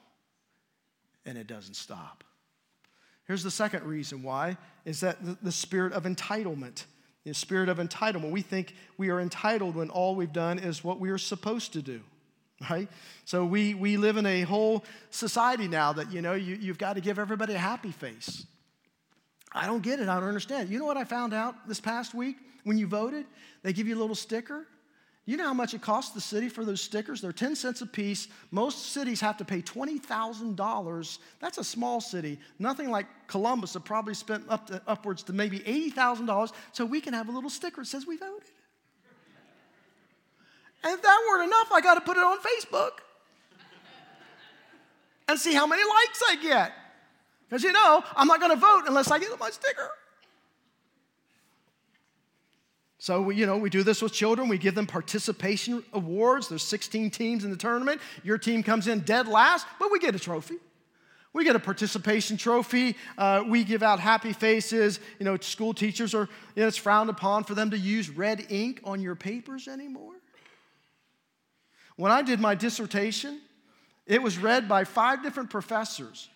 [1.27, 2.23] and it doesn't stop.
[3.27, 6.85] Here's the second reason why is that the, spirit of entitlement.
[7.25, 8.31] The spirit of entitlement.
[8.31, 11.83] We think we are entitled when all we've done is what we are supposed to
[11.83, 12.01] do
[12.71, 12.89] right
[13.25, 16.95] so we we live in a whole society now that you know you, you've got
[16.95, 18.47] to give everybody a happy face
[19.53, 22.15] i don't get it i don't understand you know what i found out this past
[22.15, 23.27] week when you voted
[23.65, 24.69] they give you a little sticker
[25.27, 27.23] you know how much it costs the city for those stickers?
[27.23, 28.29] They're 10 cents a piece.
[28.51, 31.19] Most cities have to pay $20,000.
[31.41, 32.39] That's a small city.
[32.59, 37.15] Nothing like Columbus that probably spent up to, upwards to maybe $80,000 so we can
[37.15, 38.51] have a little sticker that says we voted.
[40.83, 42.91] And if that weren't enough, I got to put it on Facebook
[45.27, 46.73] and see how many likes I get.
[47.49, 49.89] Because you know, I'm not going to vote unless I get my sticker.
[53.05, 54.49] So, we, you know, we do this with children.
[54.49, 56.49] We give them participation awards.
[56.49, 58.01] There's 16 teams in the tournament.
[58.23, 60.55] Your team comes in dead last, but we get a trophy.
[61.35, 62.97] We get a participation trophy.
[63.19, 65.01] Uh, we give out happy faces.
[65.19, 68.47] You know, school teachers are, you know, it's frowned upon for them to use red
[68.49, 70.15] ink on your papers anymore.
[71.97, 73.39] When I did my dissertation,
[74.07, 76.31] it was read by five different professors.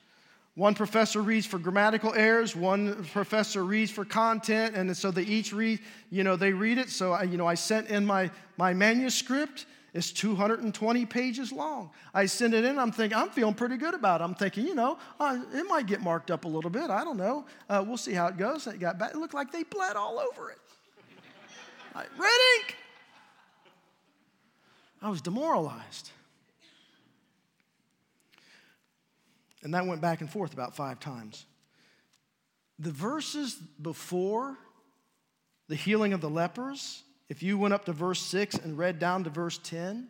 [0.58, 5.52] One professor reads for grammatical errors, one professor reads for content, and so they each
[5.52, 5.78] read,
[6.10, 6.90] you know, they read it.
[6.90, 9.66] So, I, you know, I sent in my, my manuscript.
[9.94, 11.90] It's 220 pages long.
[12.12, 12.76] I send it in.
[12.76, 14.24] I'm thinking, I'm feeling pretty good about it.
[14.24, 16.90] I'm thinking, you know, uh, it might get marked up a little bit.
[16.90, 17.46] I don't know.
[17.68, 18.66] Uh, we'll see how it goes.
[18.66, 19.12] It got back.
[19.14, 20.58] It looked like they bled all over it.
[21.94, 22.76] Red ink.
[25.02, 26.10] I was demoralized.
[29.68, 31.44] And that went back and forth about five times.
[32.78, 34.56] The verses before
[35.68, 39.24] the healing of the lepers, if you went up to verse 6 and read down
[39.24, 40.08] to verse 10,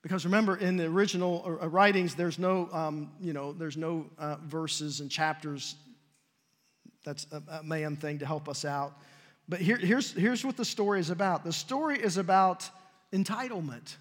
[0.00, 4.06] because remember in the original uh, uh, writings there's no um, you know there's no
[4.16, 5.76] uh, verses and chapters.
[7.04, 8.96] That's a, a, man thing to help us out.
[9.46, 11.44] But here, here's, here's what the story is about.
[11.44, 12.66] The story is about
[13.12, 13.96] entitlement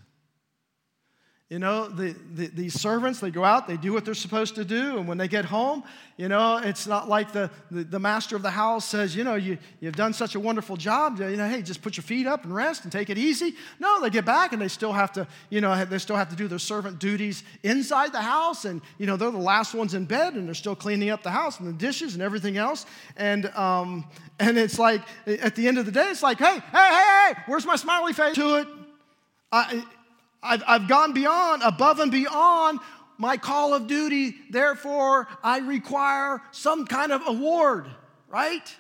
[1.50, 4.66] You know, the, the, these servants, they go out, they do what they're supposed to
[4.66, 5.82] do, and when they get home,
[6.18, 9.36] you know, it's not like the, the, the, master of the house says, you know,
[9.36, 12.44] you, you've done such a wonderful job, you know, hey, just put your feet up
[12.44, 13.56] and rest and take it easy.
[13.80, 16.36] No, they get back and they still have to, you know, they still have to
[16.36, 20.04] do their servant duties inside the house, and, you know, they're the last ones in
[20.04, 22.86] bed, and they're still cleaning up the house and the dishes and everything else.
[23.16, 24.04] And, um,
[24.38, 27.42] and it's like, at the end of the day, it's like, hey, hey, hey, hey,
[27.46, 28.68] where's my smiley face to it?
[29.50, 29.86] I,
[30.48, 32.80] I've, I've gone beyond, above and beyond
[33.18, 34.36] my call of duty.
[34.50, 37.88] Therefore, I require some kind of award,
[38.28, 38.76] right?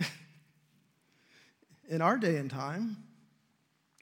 [1.88, 2.96] In our day and time,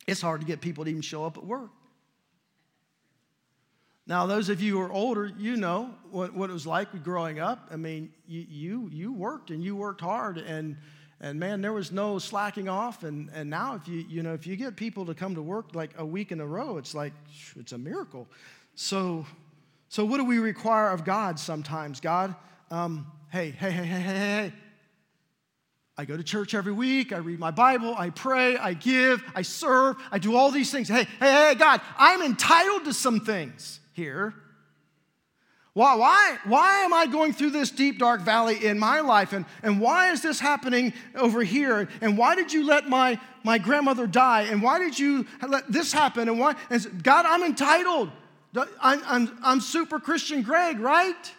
[0.07, 1.71] it's hard to get people to even show up at work.
[4.07, 7.39] Now, those of you who are older, you know what, what it was like growing
[7.39, 7.69] up.
[7.71, 10.77] I mean, you, you, you worked and you worked hard, and
[11.23, 13.05] and man, there was no slacking off.
[13.05, 15.75] And, and now, if you, you know, if you get people to come to work
[15.75, 17.13] like a week in a row, it's like,
[17.59, 18.27] it's a miracle.
[18.75, 19.25] So,
[19.89, 22.01] so what do we require of God sometimes?
[22.01, 22.35] God,
[22.73, 24.53] um, hey, hey, hey, hey, hey, hey.
[25.97, 27.13] I go to church every week.
[27.13, 27.95] I read my Bible.
[27.97, 28.57] I pray.
[28.57, 29.23] I give.
[29.35, 29.97] I serve.
[30.11, 30.89] I do all these things.
[30.89, 34.35] Hey, hey, hey, God, I'm entitled to some things here.
[35.75, 39.33] Why, why, why am I going through this deep, dark valley in my life?
[39.33, 41.89] And, and why is this happening over here?
[42.03, 44.43] And why did you let my, my grandmother die?
[44.43, 46.29] And why did you let this happen?
[46.29, 46.57] And why?
[46.69, 48.11] And God, I'm entitled.
[48.55, 51.33] I'm, I'm, I'm super Christian Greg, right?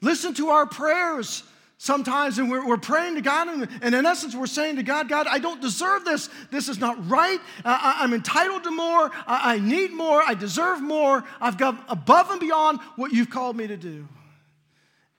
[0.00, 1.42] Listen to our prayers
[1.78, 5.08] sometimes and we're, we're praying to God, and, and, in essence, we're saying to God,
[5.08, 6.28] God, I don't deserve this.
[6.50, 7.40] This is not right.
[7.64, 9.10] I, am entitled to more.
[9.26, 10.22] I, I need more.
[10.22, 11.24] I deserve more.
[11.40, 14.08] I've got above and beyond what you've called me to do.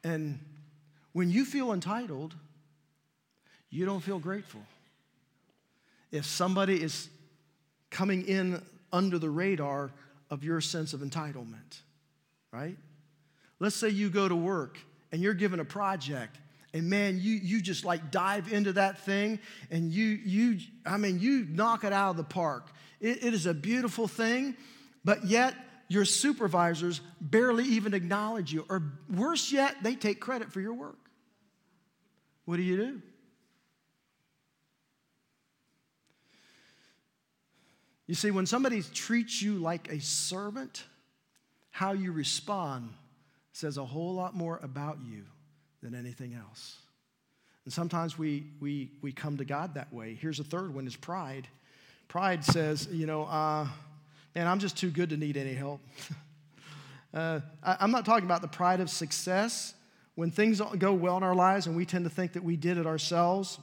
[0.04, 0.40] And
[1.14, 2.36] when you feel entitled,
[3.70, 4.62] you don't feel grateful.
[6.12, 7.10] If somebody is
[7.90, 9.92] coming in under the radar
[10.30, 11.82] of your sense of entitlement,
[12.52, 12.78] right?
[13.60, 14.78] Let's say you go to work
[15.12, 16.38] and you're given a project
[16.74, 19.40] and man you you just like dive into that thing
[19.72, 22.70] and you you i mean you knock it out of the park.
[23.00, 24.56] It, it is a beautiful thing
[25.04, 25.56] but yet
[25.88, 30.98] your supervisors barely even acknowledge you or worse yet they take credit for your work.
[32.46, 33.02] What do you do?
[38.08, 40.84] You see when somebody treats you like a servant
[41.72, 42.94] how you respond
[43.52, 45.26] says a whole lot more about you
[45.82, 46.78] than anything else.
[47.66, 50.18] And sometimes we, we, we come to God that way.
[50.20, 51.48] Here's a third one is pride.
[52.08, 53.68] Pride says, you know, uh,
[54.34, 55.82] man, I'm just too good to need any help.
[57.14, 59.74] uh, I, I'm not talking about the pride of success
[60.16, 62.78] when things go well in our lives and we tend to think that we did
[62.78, 63.60] it ourselves.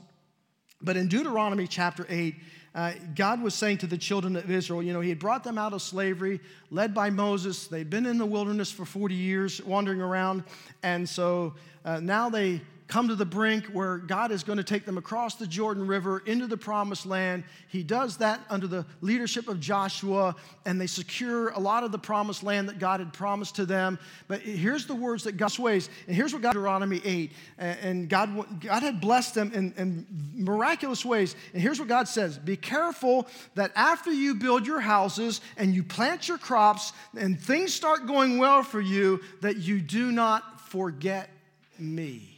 [0.82, 2.34] But in Deuteronomy chapter 8,
[2.74, 5.58] uh, God was saying to the children of Israel, you know, He had brought them
[5.58, 7.68] out of slavery, led by Moses.
[7.68, 10.42] They'd been in the wilderness for 40 years, wandering around.
[10.82, 12.60] And so uh, now they
[12.94, 16.22] come to the brink where God is going to take them across the Jordan River
[16.26, 17.42] into the promised land.
[17.66, 21.98] He does that under the leadership of Joshua, and they secure a lot of the
[21.98, 23.98] promised land that God had promised to them.
[24.28, 28.60] But here's the words that God's ways, and here's what God, Deuteronomy 8, and God,
[28.60, 31.34] God had blessed them in, in miraculous ways.
[31.52, 33.26] And here's what God says Be careful
[33.56, 38.38] that after you build your houses and you plant your crops and things start going
[38.38, 41.28] well for you, that you do not forget
[41.76, 42.33] me.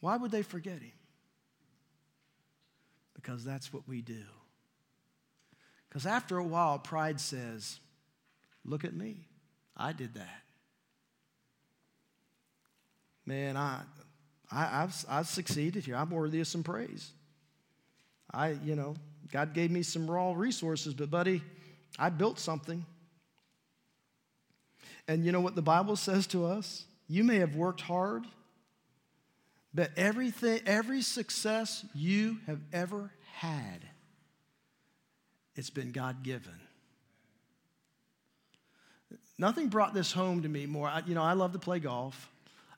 [0.00, 0.92] Why would they forget him?
[3.14, 4.24] Because that's what we do.
[5.88, 7.78] Because after a while, pride says,
[8.64, 9.26] Look at me.
[9.76, 10.42] I did that.
[13.24, 13.80] Man, I,
[14.50, 15.96] I, have I've succeeded here.
[15.96, 17.10] I'm worthy of some praise.
[18.32, 18.96] I, you know,
[19.32, 21.42] God gave me some raw resources, but buddy,
[21.98, 22.84] I built something.
[25.08, 26.84] And you know what the Bible says to us?
[27.08, 28.26] You may have worked hard,
[29.72, 33.80] but everything, every success you have ever had,
[35.54, 36.60] it's been God given.
[39.38, 40.88] Nothing brought this home to me more.
[40.88, 42.30] I, you know, I love to play golf.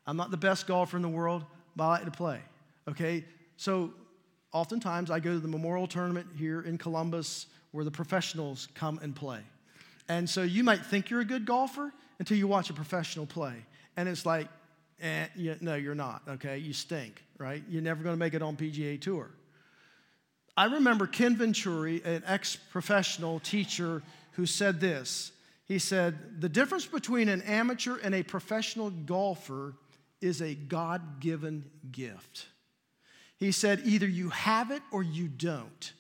[0.07, 2.41] I'm not the best golfer in the world, but I like to play.
[2.89, 3.25] Okay?
[3.57, 3.93] So
[4.53, 9.15] oftentimes I go to the memorial tournament here in Columbus where the professionals come and
[9.15, 9.41] play.
[10.09, 13.55] And so you might think you're a good golfer until you watch a professional play.
[13.97, 14.49] And it's like,
[15.03, 16.59] eh, you, no, you're not, okay?
[16.59, 17.63] You stink, right?
[17.69, 19.31] You're never going to make it on PGA Tour.
[20.57, 25.33] I remember Ken Venturi, an ex professional teacher, who said this.
[25.67, 29.75] He said, The difference between an amateur and a professional golfer
[30.21, 32.47] is a God given gift.
[33.43, 35.93] He said, either you have it or you don't.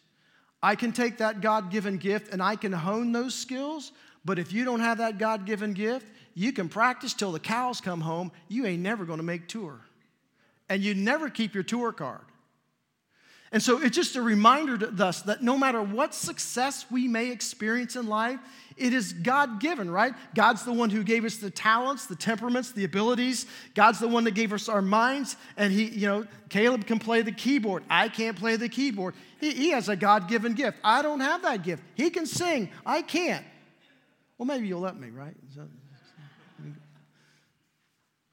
[0.62, 3.90] I can take that God given gift and I can hone those skills,
[4.24, 7.80] but if you don't have that God given gift, you can practice till the cows
[7.80, 8.32] come home.
[8.48, 9.80] You ain't never gonna make tour.
[10.68, 12.24] And you never keep your tour card.
[13.52, 17.30] And so it's just a reminder to us that no matter what success we may
[17.30, 18.40] experience in life,
[18.78, 20.14] it is God given, right?
[20.34, 23.44] God's the one who gave us the talents, the temperaments, the abilities.
[23.74, 25.36] God's the one that gave us our minds.
[25.58, 27.84] And he, you know, Caleb can play the keyboard.
[27.90, 29.14] I can't play the keyboard.
[29.38, 30.78] He, he has a God given gift.
[30.82, 31.82] I don't have that gift.
[31.94, 32.70] He can sing.
[32.86, 33.44] I can't.
[34.38, 35.36] Well, maybe you'll let me, right?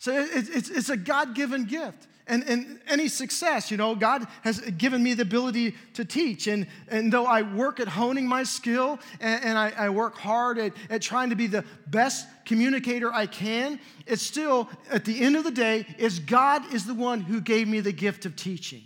[0.09, 3.69] So it's, it's a God given gift and, and any success.
[3.69, 6.47] You know, God has given me the ability to teach.
[6.47, 10.57] And, and though I work at honing my skill and, and I, I, work hard
[10.57, 15.35] at, at trying to be the best communicator I can, it's still, at the end
[15.35, 18.81] of the day, is God is the one who gave me the gift of teaching.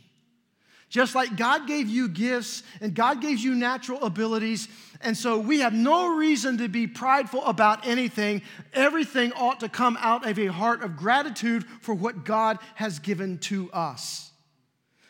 [0.93, 4.67] Just like God gave you gifts and God gave you natural abilities.
[5.01, 8.43] And so we have no reason to be prideful about anything.
[8.75, 13.39] Everything ought to come out of a heart of gratitude for what God has given
[13.39, 14.31] to us.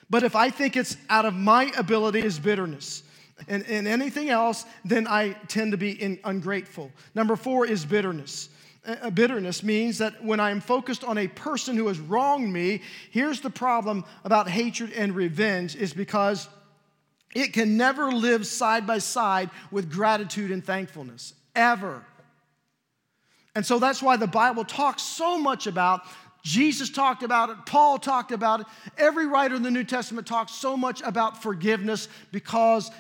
[0.10, 3.04] But if I think it's out of my ability, is bitterness.
[3.50, 6.94] And, and anything else, then I tend to be in, ungrateful.
[7.14, 8.48] Number four is bitterness
[8.86, 12.82] uh, bitterness means that when I'm focused on a person who has wronged me,
[13.12, 16.50] here's the problem about hatred and revenge is because
[17.34, 22.06] it can never live side by side with gratitude and thankfulness, ever.
[23.56, 26.02] And so that's why the Bible talks so much about
[26.44, 28.68] Jesus talked about it, Paul talked about it.
[28.98, 32.92] Every writer in the New Testament talks so much about forgiveness because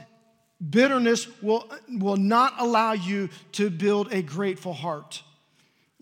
[0.69, 5.23] bitterness will, will not allow you to build a grateful heart.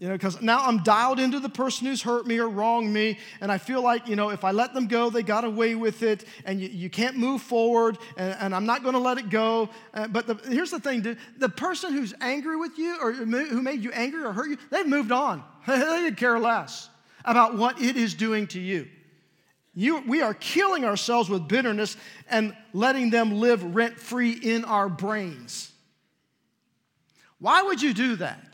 [0.01, 3.19] You know, because now I'm dialed into the person who's hurt me or wronged me,
[3.39, 6.01] and I feel like, you know, if I let them go, they got away with
[6.01, 9.29] it, and you, you can't move forward, and, and I'm not going to let it
[9.29, 9.69] go.
[9.93, 11.03] Uh, but the, here's the thing
[11.37, 14.87] the, person who's angry with you or who made you angry or hurt you, they've
[14.87, 15.43] moved on.
[15.67, 16.89] they could care less
[17.23, 18.87] about what it is doing to you.
[19.75, 20.01] you.
[20.07, 21.95] We are killing ourselves with bitterness
[22.27, 25.71] and letting them live rent free in our brains.
[27.37, 28.50] Why would you do that?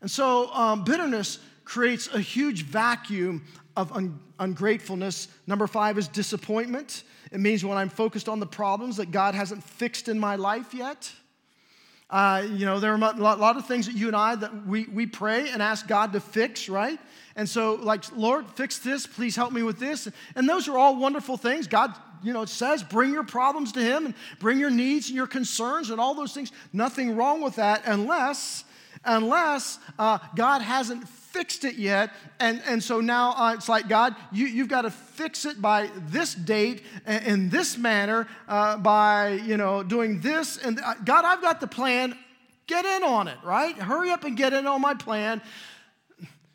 [0.00, 3.44] And so um, bitterness creates a huge vacuum
[3.76, 5.28] of un- ungratefulness.
[5.46, 7.04] Number five is disappointment.
[7.30, 10.74] It means when I'm focused on the problems that God hasn't fixed in my life
[10.74, 11.12] yet.
[12.10, 14.84] Uh, you know, there are a lot of things that you and I that we,
[14.86, 16.98] we pray and ask God to fix, right?
[17.36, 20.08] And so, like, Lord, fix this, please help me with this.
[20.34, 21.68] And those are all wonderful things.
[21.68, 25.14] God, you know, it says bring your problems to Him and bring your needs and
[25.14, 26.50] your concerns and all those things.
[26.72, 28.64] Nothing wrong with that unless
[29.04, 32.10] unless uh, God hasn't fixed it yet.
[32.38, 35.90] And, and so now uh, it's like, God, you, you've got to fix it by
[36.08, 40.58] this date and in this manner uh, by, you know, doing this.
[40.58, 42.16] And uh, God, I've got the plan.
[42.66, 43.76] Get in on it, right?
[43.76, 45.42] Hurry up and get in on my plan.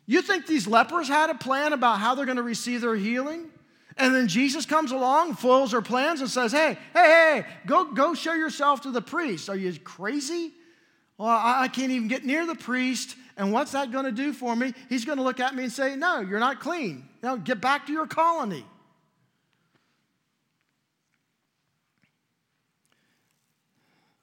[0.06, 3.50] You think these lepers had a plan about how they're going to receive their healing?
[3.98, 8.14] And then Jesus comes along, foils their plans, and says, Hey, hey, hey, go, go
[8.14, 9.48] show yourself to the priest.
[9.48, 10.52] Are you crazy?
[11.18, 13.16] Well, I can't even get near the priest.
[13.36, 14.74] And what's that going to do for me?
[14.88, 17.08] He's going to look at me and say, No, you're not clean.
[17.22, 18.64] Now get back to your colony.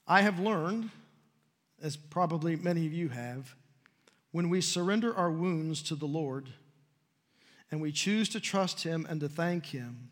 [0.05, 0.89] I have learned,
[1.81, 3.55] as probably many of you have,
[4.31, 6.49] when we surrender our wounds to the Lord
[7.71, 10.09] and we choose to trust Him and to thank Him,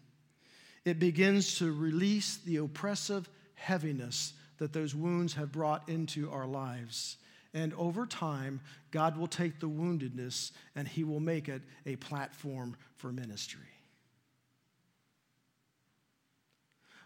[0.85, 7.17] it begins to release the oppressive heaviness that those wounds have brought into our lives.
[7.51, 12.77] And over time, God will take the woundedness and He will make it a platform
[12.97, 13.65] for ministry.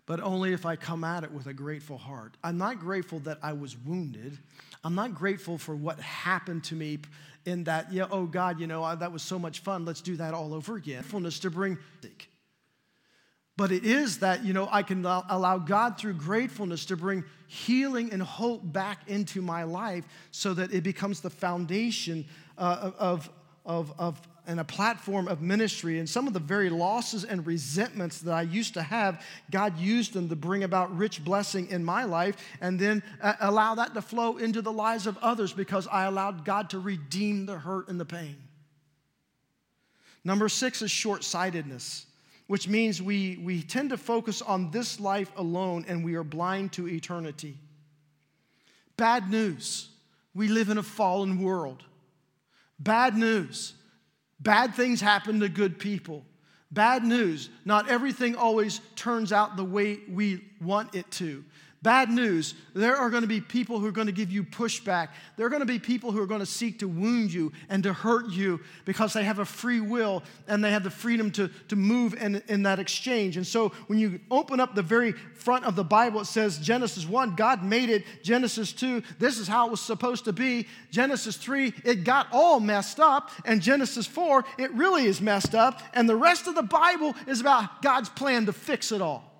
[0.06, 2.36] But only if I come at it with a grateful heart.
[2.44, 4.38] I'm not grateful that I was wounded.
[4.84, 7.00] I'm not grateful for what happened to me
[7.46, 9.86] in that, yeah, oh God, you know, that was so much fun.
[9.86, 11.04] Let's do that all over again.
[11.04, 11.78] Gratefulness to bring.
[13.58, 18.12] But it is that, you know, I can allow God through gratefulness to bring healing
[18.12, 22.26] and hope back into my life so that it becomes the foundation
[22.58, 23.30] uh, of,
[23.66, 26.00] of, of, and a platform of ministry.
[26.00, 30.12] And some of the very losses and resentments that I used to have, God used
[30.12, 34.02] them to bring about rich blessing in my life and then uh, allow that to
[34.02, 38.00] flow into the lives of others because I allowed God to redeem the hurt and
[38.00, 38.36] the pain.
[40.26, 42.06] Number six is short sightedness
[42.48, 46.74] which means we, we tend to focus on this life alone and we are blind
[46.74, 47.58] to eternity.
[48.98, 49.90] Bad news
[50.34, 51.84] we live in a fallen world.
[52.80, 53.74] Bad news
[54.40, 56.24] bad things happen to good people.
[56.72, 57.50] Bad news.
[57.66, 61.44] Not everything always turns out the way we want it to.
[61.86, 65.10] Bad news, there are going to be people who are going to give you pushback.
[65.38, 67.84] There are going to be people who are going to seek to wound you and
[67.84, 71.48] to hurt you because they have a free will and they have the freedom to,
[71.68, 73.38] to move in, in that exchange.
[73.38, 77.06] And so when you open up the very front of the Bible, it says Genesis
[77.06, 78.04] 1, God made it.
[78.24, 80.66] Genesis 2, this is how it was supposed to be.
[80.90, 83.30] Genesis 3, it got all messed up.
[83.46, 85.84] And Genesis 4, it really is messed up.
[85.94, 89.35] And the rest of the Bible is about God's plan to fix it all.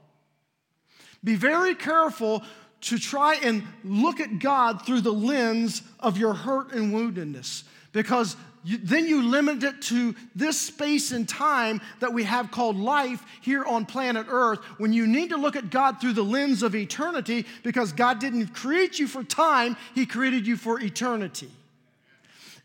[1.26, 2.44] Be very careful
[2.82, 8.38] to try and look at God through the lens of your hurt and woundedness because
[8.64, 13.24] you, then you limit it to this space and time that we have called life
[13.42, 16.76] here on planet Earth when you need to look at God through the lens of
[16.76, 21.50] eternity because God didn't create you for time, He created you for eternity.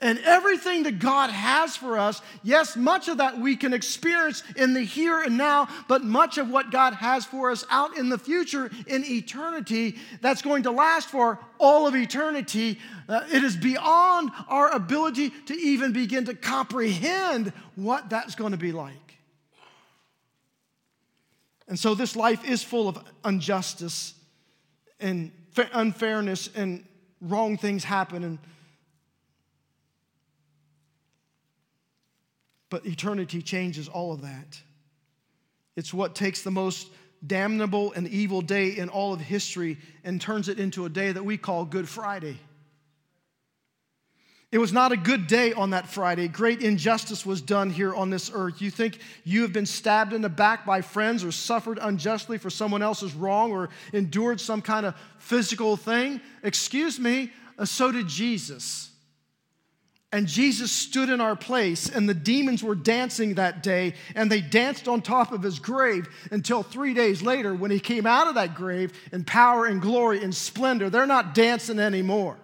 [0.02, 4.72] And everything that God has for us, yes, much of that we can experience in
[4.72, 8.16] the here and now, but much of what God has for us out in the
[8.16, 12.78] future in eternity, that's going to last for all of eternity,
[13.10, 18.58] uh, it is beyond our ability to even begin to comprehend what that's going to
[18.58, 18.94] be like.
[21.68, 24.14] And so this life is full of injustice
[24.98, 25.30] and
[25.74, 26.84] unfairness and
[27.20, 28.38] wrong things happen and
[32.70, 34.60] But eternity changes all of that.
[35.76, 36.88] It's what takes the most
[37.26, 41.24] damnable and evil day in all of history and turns it into a day that
[41.24, 42.38] we call Good Friday.
[44.52, 46.26] It was not a good day on that Friday.
[46.26, 48.60] Great injustice was done here on this earth.
[48.60, 52.50] You think you have been stabbed in the back by friends or suffered unjustly for
[52.50, 56.20] someone else's wrong or endured some kind of physical thing?
[56.42, 58.89] Excuse me, uh, so did Jesus.
[60.12, 64.40] And Jesus stood in our place, and the demons were dancing that day, and they
[64.40, 68.34] danced on top of his grave until three days later, when he came out of
[68.34, 70.90] that grave in power and glory and splendor.
[70.90, 72.38] They're not dancing anymore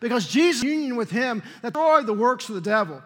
[0.00, 3.02] because Jesus' union with him destroyed the works of the devil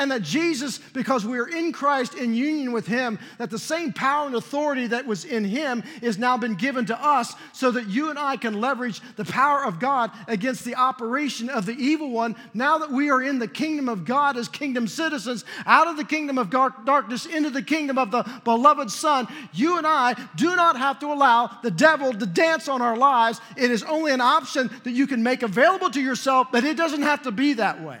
[0.00, 3.92] and that Jesus, because we are in Christ in union with Him, that the same
[3.92, 7.86] power and authority that was in Him is now been given to us so that
[7.86, 12.10] you and I can leverage the power of God against the operation of the evil
[12.10, 12.34] one.
[12.54, 16.04] Now that we are in the kingdom of God as kingdom citizens, out of the
[16.04, 20.56] kingdom of dark, darkness into the kingdom of the beloved Son, you and I do
[20.56, 23.38] not have to allow the devil to dance on our lives.
[23.54, 27.02] It is only an option that you can make available to yourself, but it doesn't
[27.02, 27.98] have to be that way.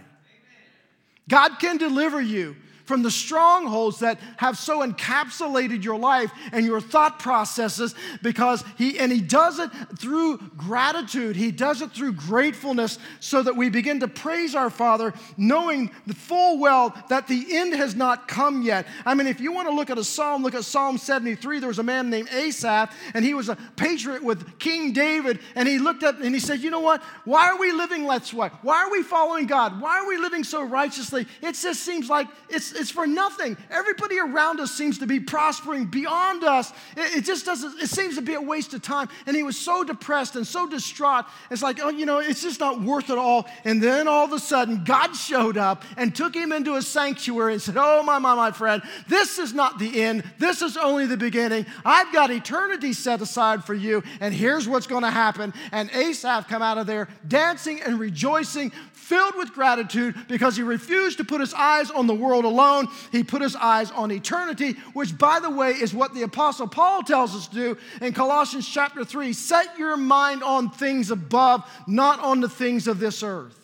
[1.30, 2.56] God can deliver you
[2.90, 8.98] from the strongholds that have so encapsulated your life and your thought processes because he
[8.98, 11.36] and he does it through gratitude.
[11.36, 16.58] He does it through gratefulness so that we begin to praise our father knowing full
[16.58, 18.88] well that the end has not come yet.
[19.06, 21.68] I mean if you want to look at a psalm look at psalm 73 there
[21.68, 25.78] was a man named asaph and he was a patriot with king david and he
[25.78, 27.04] looked up and he said you know what?
[27.24, 28.52] Why are we living let's what?
[28.64, 29.80] Why are we following god?
[29.80, 31.28] Why are we living so righteously?
[31.40, 33.56] It just seems like it's it's for nothing.
[33.70, 36.72] Everybody around us seems to be prospering beyond us.
[36.96, 39.08] It, it, just doesn't, it seems to be a waste of time.
[39.26, 41.26] And he was so depressed and so distraught.
[41.50, 43.46] It's like, oh, you know, it's just not worth it all.
[43.64, 47.52] And then all of a sudden, God showed up and took him into a sanctuary
[47.52, 50.24] and said, Oh, my, my, my friend, this is not the end.
[50.38, 51.66] This is only the beginning.
[51.84, 54.02] I've got eternity set aside for you.
[54.20, 55.52] And here's what's going to happen.
[55.70, 61.18] And Asaph come out of there dancing and rejoicing, filled with gratitude because he refused
[61.18, 62.69] to put his eyes on the world alone.
[63.12, 67.02] He put his eyes on eternity, which, by the way, is what the Apostle Paul
[67.02, 69.32] tells us to do in Colossians chapter 3.
[69.32, 73.56] Set your mind on things above, not on the things of this earth.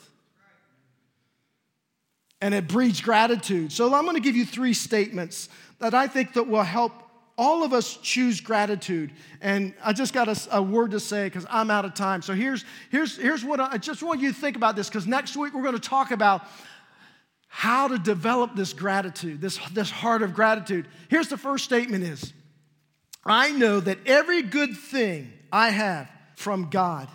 [2.41, 3.73] And it breeds gratitude.
[3.73, 5.49] So I'm going to give you three statements
[5.79, 6.93] that I think that will help
[7.39, 9.13] all of us choose gratitude.
[9.41, 12.23] And I just got a, a word to say because I'm out of time.
[12.23, 15.07] So here's, here's, here's what I, I just want you to think about this because
[15.07, 16.43] next week we're going to talk about
[17.57, 20.87] how to develop this gratitude, this, this heart of gratitude.
[21.09, 22.35] Here's the first statement is,
[23.25, 27.09] I know that every good thing I have from God,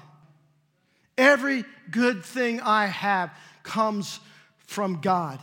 [1.16, 3.30] every good thing I have
[3.62, 4.20] comes
[4.66, 5.40] from God.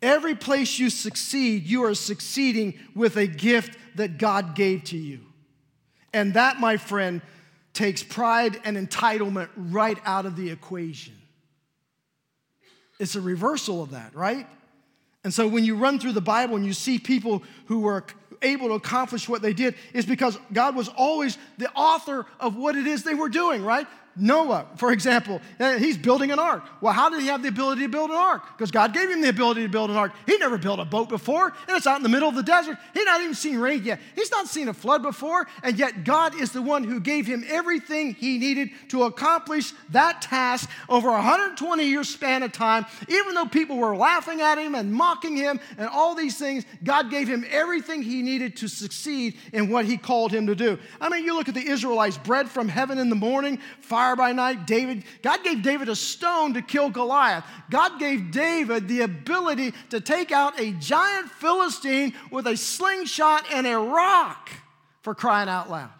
[0.00, 5.20] Every place you succeed, you are succeeding with a gift that God gave to you.
[6.14, 7.20] And that, my friend,
[7.74, 11.17] takes pride and entitlement right out of the equation.
[12.98, 14.46] It's a reversal of that, right?
[15.24, 18.04] And so when you run through the Bible and you see people who were
[18.42, 22.76] able to accomplish what they did, is because God was always the author of what
[22.76, 23.86] it is they were doing, right?
[24.18, 26.64] Noah, for example, uh, he's building an ark.
[26.80, 28.42] Well, how did he have the ability to build an ark?
[28.56, 30.12] Because God gave him the ability to build an ark.
[30.26, 32.78] He never built a boat before, and it's out in the middle of the desert.
[32.94, 34.00] He's not even seen rain yet.
[34.14, 37.44] He's not seen a flood before, and yet God is the one who gave him
[37.48, 42.86] everything he needed to accomplish that task over a 120 year span of time.
[43.08, 47.10] Even though people were laughing at him and mocking him and all these things, God
[47.10, 50.78] gave him everything he needed to succeed in what he called him to do.
[51.00, 54.16] I mean, you look at the Israelites, bread from heaven in the morning, fire fire
[54.16, 54.66] by night.
[54.66, 57.44] David, God gave David a stone to kill Goliath.
[57.70, 63.66] God gave David the ability to take out a giant Philistine with a slingshot and
[63.66, 64.50] a rock
[65.02, 65.90] for crying out loud.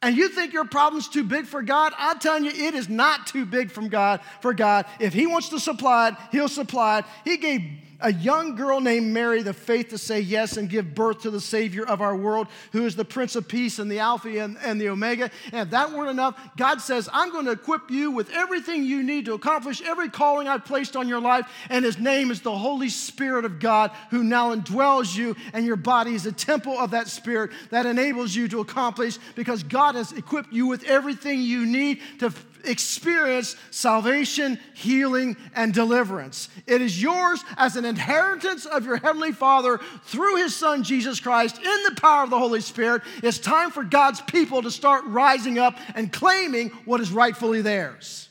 [0.00, 1.92] And you think your problem's too big for God?
[1.96, 4.86] I'm telling you, it is not too big from God for God.
[4.98, 7.04] If He wants to supply it, He'll supply it.
[7.24, 7.62] He gave
[8.02, 11.40] a young girl named Mary the faith to say yes and give birth to the
[11.40, 14.80] Savior of our world, who is the Prince of Peace and the Alpha and, and
[14.80, 15.30] the Omega.
[15.52, 19.02] And if that weren't enough, God says, I'm going to equip you with everything you
[19.02, 21.46] need to accomplish every calling I've placed on your life.
[21.70, 25.76] And His name is the Holy Spirit of God, who now indwells you, and your
[25.76, 30.12] body is a temple of that Spirit that enables you to accomplish because God has
[30.12, 32.32] equipped you with everything you need to
[32.64, 36.48] experience salvation, healing, and deliverance.
[36.66, 41.58] It is yours as an inheritance of your Heavenly Father through His Son Jesus Christ
[41.58, 43.02] in the power of the Holy Spirit.
[43.22, 48.28] It's time for God's people to start rising up and claiming what is rightfully theirs.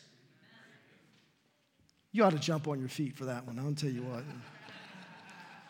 [2.11, 3.57] You ought to jump on your feet for that one.
[3.57, 4.23] I'll tell you what.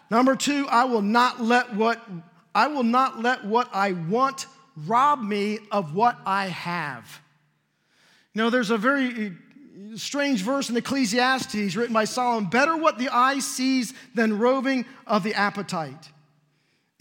[0.10, 2.02] Number two, I will not let what
[2.54, 4.46] I will not let what I want
[4.76, 7.22] rob me of what I have.
[8.34, 12.98] You know, there's a very uh, strange verse in Ecclesiastes written by Solomon better what
[12.98, 16.10] the eye sees than roving of the appetite.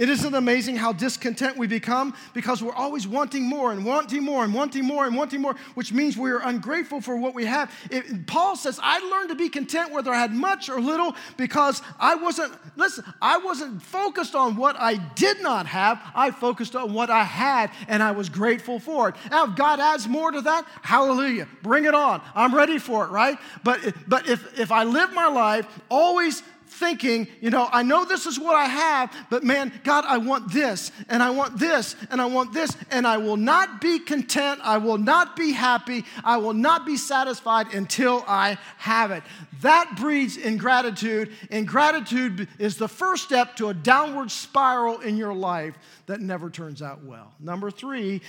[0.00, 4.44] It isn't amazing how discontent we become because we're always wanting more and wanting more
[4.44, 7.70] and wanting more and wanting more, which means we're ungrateful for what we have.
[7.90, 11.82] It, Paul says, I learned to be content whether I had much or little because
[11.98, 16.00] I wasn't, listen, I wasn't focused on what I did not have.
[16.14, 19.16] I focused on what I had and I was grateful for it.
[19.30, 22.22] Now, if God adds more to that, hallelujah, bring it on.
[22.34, 23.36] I'm ready for it, right?
[23.62, 26.42] But, but if, if I live my life always
[26.80, 30.50] thinking, you know, I know this is what I have, but man, God, I want
[30.50, 34.60] this, and I want this, and I want this, and I will not be content.
[34.64, 36.04] I will not be happy.
[36.24, 39.22] I will not be satisfied until I have it.
[39.60, 41.30] That breeds ingratitude.
[41.50, 45.74] Ingratitude is the first step to a downward spiral in your life
[46.06, 47.34] that never turns out well.
[47.38, 48.22] Number three,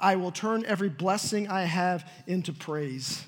[0.00, 3.26] I will turn every blessing I have into praise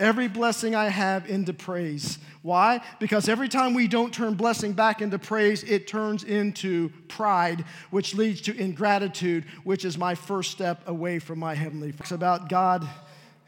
[0.00, 2.18] every blessing I have into praise.
[2.42, 2.80] Why?
[2.98, 8.14] Because every time we don't turn blessing back into praise, it turns into pride, which
[8.14, 11.92] leads to ingratitude, which is my first step away from my heavenly.
[12.00, 12.88] It's about God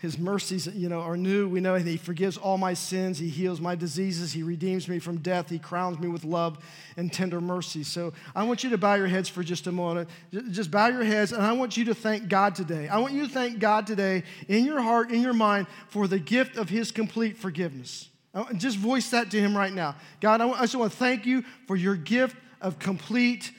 [0.02, 1.48] his mercies, you know, are new.
[1.48, 3.20] We know he forgives all my sins.
[3.20, 4.32] He heals my diseases.
[4.32, 5.48] He redeems me from death.
[5.48, 6.58] He crowns me with love
[6.96, 7.84] and tender mercy.
[7.84, 10.10] So I want you to bow your heads for just a moment.
[10.50, 12.88] Just bow your heads, and I want you to thank God today.
[12.88, 16.18] I want you to thank God today in your heart, in your mind, for the
[16.18, 18.08] gift of his complete forgiveness.
[18.56, 19.94] Just voice that to him right now.
[20.20, 23.52] God, I just want to thank you for your gift of complete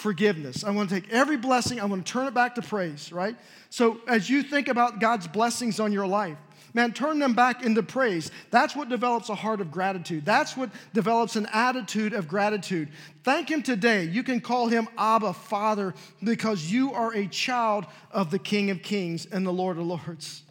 [0.00, 0.64] forgiveness.
[0.64, 3.36] I want to take every blessing, I want to turn it back to praise, right?
[3.68, 6.36] So as you think about God's blessings on your life,
[6.74, 8.30] man, turn them back into praise.
[8.50, 10.24] That's what develops a heart of gratitude.
[10.24, 12.88] That's what develops an attitude of gratitude.
[13.22, 14.04] Thank Him today.
[14.04, 18.82] You can call Him Abba, Father, because you are a child of the King of
[18.82, 20.42] Kings and the Lord of Lords.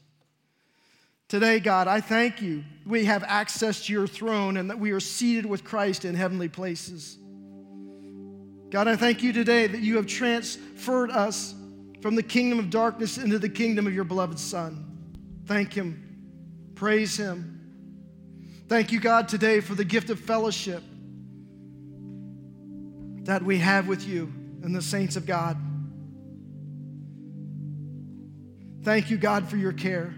[1.27, 2.63] Today, God, I thank you.
[2.87, 6.49] We have access to your throne and that we are seated with Christ in heavenly
[6.49, 7.18] places.
[8.69, 11.55] God, I thank you today that you have transferred us
[12.01, 14.85] from the kingdom of darkness into the kingdom of your beloved Son.
[15.45, 16.71] Thank Him.
[16.75, 17.55] Praise Him.
[18.67, 20.83] Thank you, God, today for the gift of fellowship
[23.23, 25.57] that we have with you and the saints of God.
[28.83, 30.13] Thank you, God, for your care.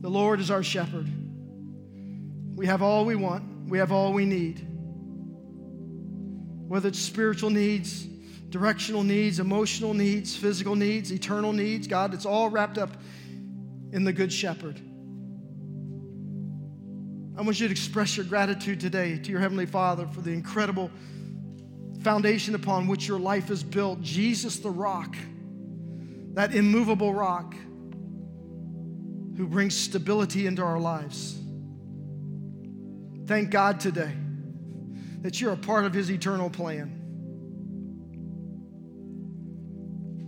[0.00, 1.08] The Lord is our shepherd.
[2.56, 4.73] We have all we want, we have all we need
[6.74, 8.02] whether it's spiritual needs,
[8.50, 11.86] directional needs, emotional needs, physical needs, eternal needs.
[11.86, 12.90] God, it's all wrapped up
[13.92, 14.80] in the Good Shepherd.
[17.38, 20.90] I want you to express your gratitude today to your Heavenly Father for the incredible
[22.02, 24.02] foundation upon which your life is built.
[24.02, 25.14] Jesus, the rock,
[26.32, 27.54] that immovable rock
[29.36, 31.38] who brings stability into our lives.
[33.28, 34.23] Thank God today
[35.24, 37.00] that you're a part of His eternal plan.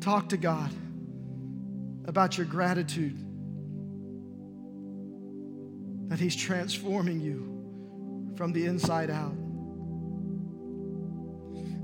[0.00, 0.70] Talk to God
[2.06, 3.14] about your gratitude
[6.08, 9.34] that He's transforming you from the inside out.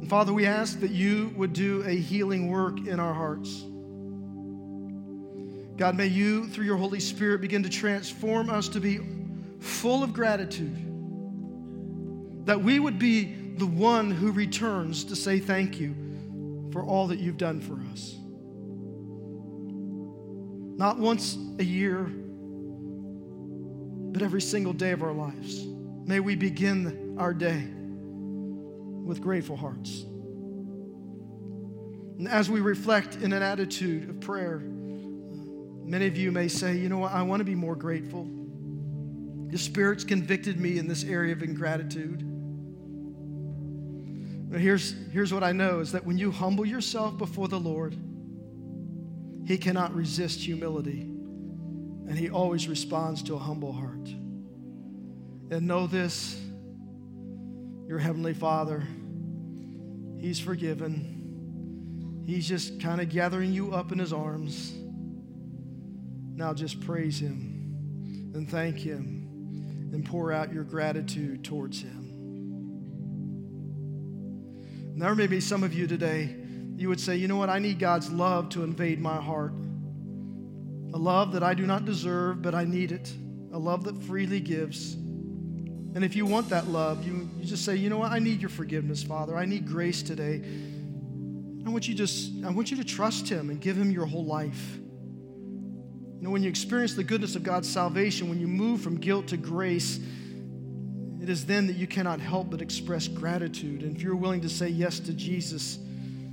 [0.01, 3.63] And Father, we ask that you would do a healing work in our hearts.
[5.77, 9.01] God, may you, through your Holy Spirit, begin to transform us to be
[9.61, 10.92] full of gratitude.
[12.45, 13.25] That we would be
[13.57, 15.95] the one who returns to say thank you
[16.73, 18.17] for all that you've done for us.
[20.79, 22.11] Not once a year,
[24.13, 25.67] but every single day of our lives.
[26.07, 27.69] May we begin our day
[29.05, 30.03] with grateful hearts.
[32.19, 36.89] And as we reflect in an attitude of prayer, many of you may say, you
[36.89, 38.29] know what, I want to be more grateful.
[39.49, 42.32] The Spirit's convicted me in this area of ingratitude.
[44.53, 47.97] But here's, here's what I know is that when you humble yourself before the Lord,
[49.47, 54.09] He cannot resist humility, and He always responds to a humble heart.
[55.51, 56.39] And know this
[57.89, 58.83] your Heavenly Father,
[60.21, 62.23] He's forgiven.
[62.27, 64.71] He's just kind of gathering you up in His arms.
[66.37, 72.02] Now just praise Him and thank Him and pour out your gratitude towards Him.
[74.95, 76.37] There may be some of you today,
[76.77, 79.53] you would say, you know what, I need God's love to invade my heart.
[80.95, 83.13] A love that I do not deserve, but I need it.
[83.53, 84.95] A love that freely gives.
[84.95, 88.41] And if you want that love, you, you just say, you know what, I need
[88.41, 89.37] your forgiveness, Father.
[89.37, 90.43] I need grace today.
[91.65, 94.25] I want you just, I want you to trust Him and give Him your whole
[94.25, 94.77] life.
[94.77, 99.29] You know, when you experience the goodness of God's salvation, when you move from guilt
[99.29, 99.99] to grace,
[101.23, 103.85] it is then that you cannot help but express gratitude.
[103.85, 105.79] And if you're willing to say yes to Jesus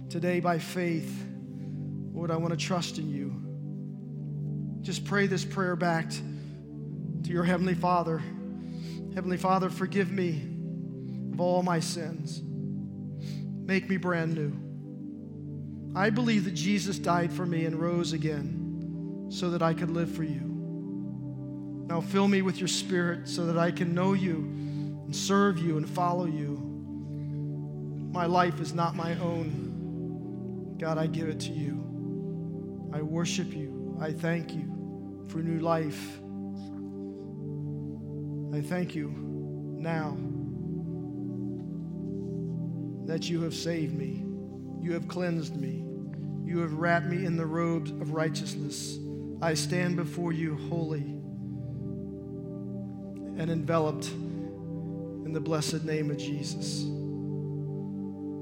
[0.09, 1.25] today by faith,
[2.11, 3.35] Lord, I want to trust in you.
[4.81, 8.17] Just pray this prayer back to your Heavenly Father.
[9.13, 10.41] Heavenly Father, forgive me
[11.33, 12.41] of all my sins.
[12.43, 15.93] Make me brand new.
[15.95, 20.09] I believe that Jesus died for me and rose again so that I could live
[20.09, 20.41] for you.
[21.87, 24.55] Now fill me with your spirit so that I can know you
[25.09, 26.55] and serve you and follow you.
[28.13, 30.75] My life is not my own.
[30.77, 32.91] God, I give it to you.
[32.93, 33.97] I worship you.
[33.99, 36.19] I thank you for new life.
[38.55, 39.11] I thank you
[39.79, 40.15] now
[43.07, 44.23] that you have saved me.
[44.79, 45.83] You have cleansed me.
[46.45, 48.99] You have wrapped me in the robes of righteousness.
[49.41, 51.01] I stand before you holy
[53.41, 54.11] and enveloped
[55.29, 56.81] in the blessed name of Jesus.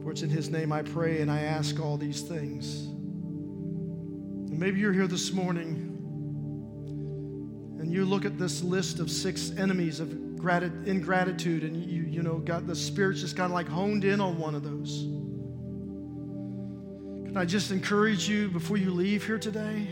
[0.01, 2.85] For it's in his name I pray and I ask all these things.
[2.85, 5.83] And maybe you're here this morning
[7.81, 12.37] and you look at this list of six enemies of ingratitude and you, you know,
[12.37, 15.01] got the Spirit's just kind of like honed in on one of those.
[17.25, 19.89] Can I just encourage you before you leave here today?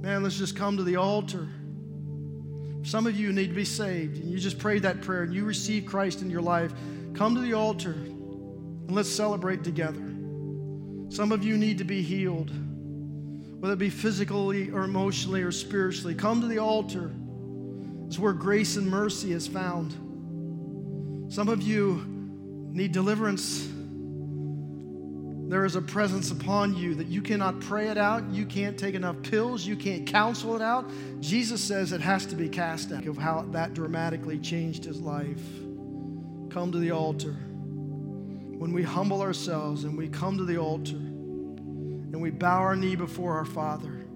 [0.00, 1.46] Man, let's just come to the altar.
[2.82, 5.44] Some of you need to be saved, and you just prayed that prayer and you
[5.44, 6.72] received Christ in your life.
[7.14, 10.02] Come to the altar and let's celebrate together.
[11.08, 12.50] Some of you need to be healed,
[13.60, 16.14] whether it be physically or emotionally or spiritually.
[16.14, 17.12] Come to the altar.
[18.06, 19.92] It's where grace and mercy is found.
[21.32, 22.04] Some of you
[22.72, 23.68] need deliverance
[25.52, 28.26] there is a presence upon you that you cannot pray it out.
[28.30, 29.66] You can't take enough pills.
[29.66, 30.90] You can't counsel it out.
[31.20, 33.06] Jesus says it has to be cast out.
[33.06, 35.42] Of how that dramatically changed his life.
[36.48, 37.32] Come to the altar.
[37.32, 42.96] When we humble ourselves and we come to the altar and we bow our knee
[42.96, 44.06] before our Father,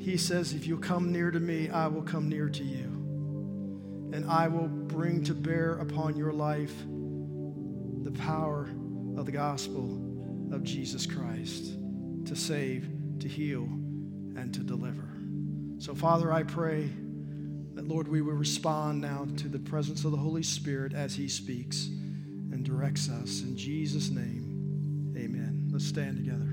[0.00, 2.86] he says, If you come near to me, I will come near to you.
[4.12, 6.74] And I will bring to bear upon your life
[8.02, 8.68] the power
[9.16, 10.00] of the gospel
[10.52, 11.74] of Jesus Christ
[12.26, 12.88] to save,
[13.20, 15.08] to heal, and to deliver.
[15.78, 16.90] So, Father, I pray
[17.74, 21.28] that, Lord, we will respond now to the presence of the Holy Spirit as He
[21.28, 23.42] speaks and directs us.
[23.42, 25.68] In Jesus' name, amen.
[25.72, 26.51] Let's stand together.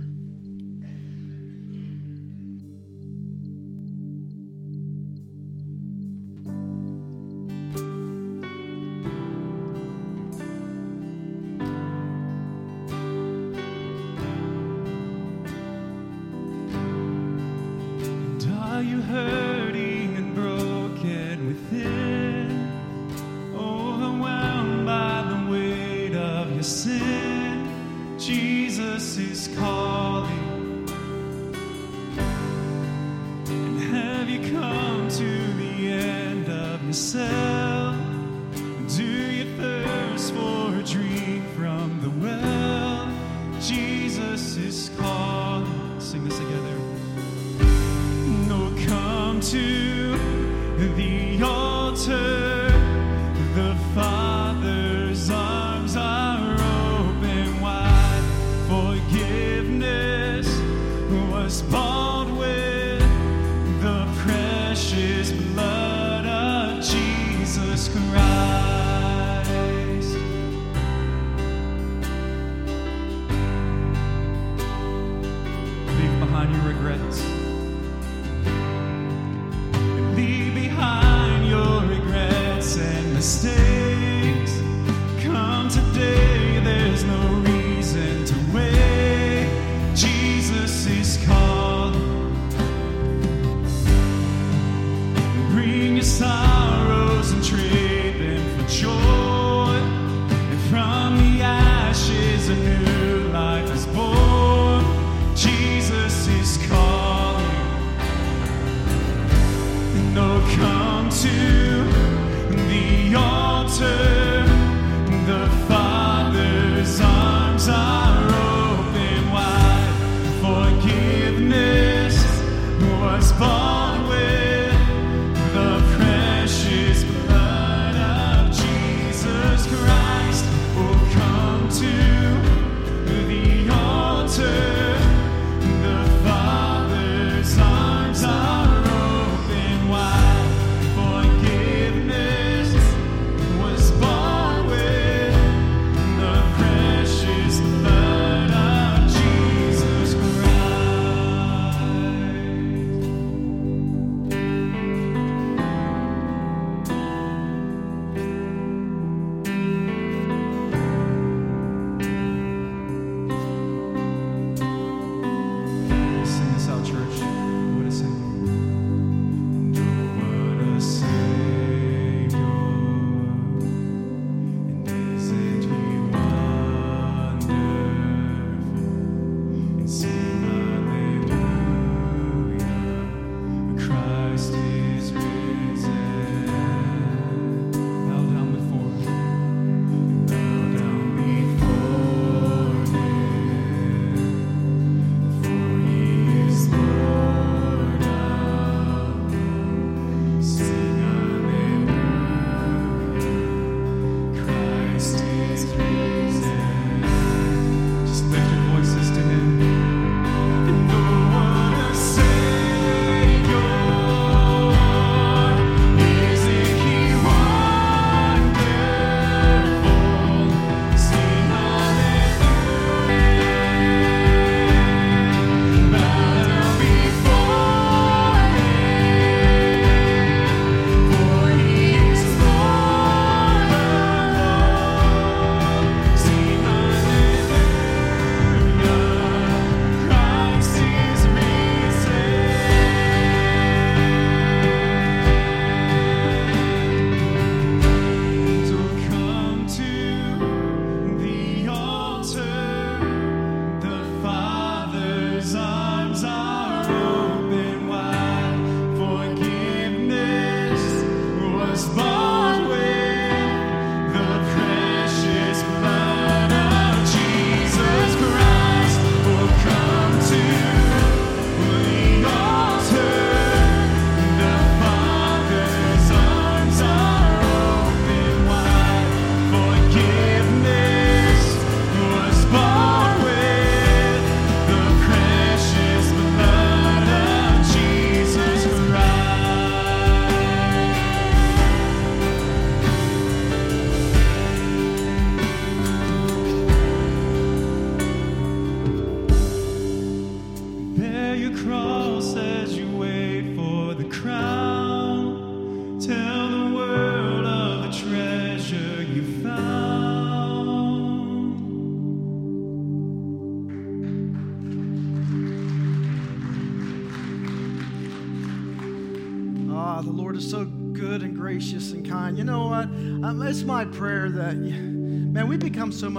[123.19, 124.08] Was bought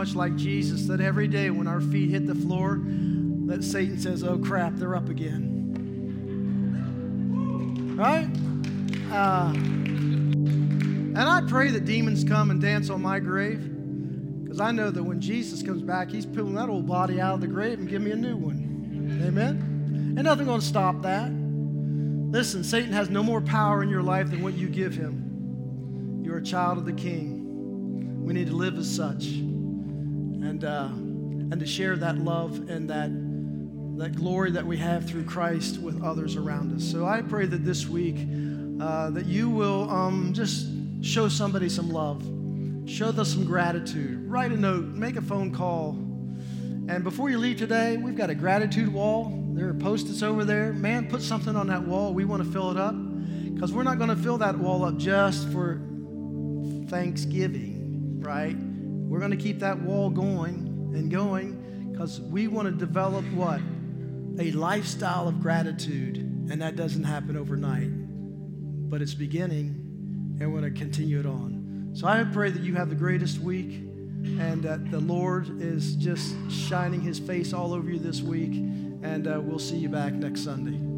[0.01, 2.80] much like Jesus that every day when our feet hit the floor,
[3.44, 5.44] that Satan says, "Oh crap, they're up again."
[7.98, 8.26] Right?
[9.12, 9.53] Uh,
[11.12, 13.61] And I pray that demons come and dance on my grave
[14.42, 17.42] because I know that when Jesus comes back, he's pulling that old body out of
[17.42, 19.20] the grave and give me a new one.
[19.26, 20.14] Amen?
[20.16, 21.30] And nothing going to stop that.
[21.30, 26.22] Listen, Satan has no more power in your life than what you give him.
[26.24, 28.24] You're a child of the King.
[28.24, 29.49] We need to live as such
[30.43, 33.11] and, uh, and to share that love and that,
[33.99, 36.84] that glory that we have through Christ with others around us.
[36.84, 38.16] So I pray that this week
[38.80, 40.68] uh, that you will um, just
[41.03, 42.22] show somebody some love,
[42.88, 45.91] show them some gratitude, write a note, make a phone call.
[46.88, 50.72] And before you leave today, we've got a gratitude wall there are post-its over there.
[50.72, 52.14] Man, put something on that wall.
[52.14, 52.95] We want to fill it up
[53.53, 55.82] because we're not going to fill that wall up just for
[56.88, 58.57] Thanksgiving, right?
[59.11, 63.61] We're going to keep that wall going and going because we want to develop what?
[64.38, 66.18] A lifestyle of gratitude.
[66.18, 67.90] And that doesn't happen overnight,
[68.88, 71.90] but it's beginning and we're going to continue it on.
[71.92, 76.32] So I pray that you have the greatest week and that the Lord is just
[76.48, 80.44] shining his face all over you this week and uh, we'll see you back next
[80.44, 80.89] Sunday.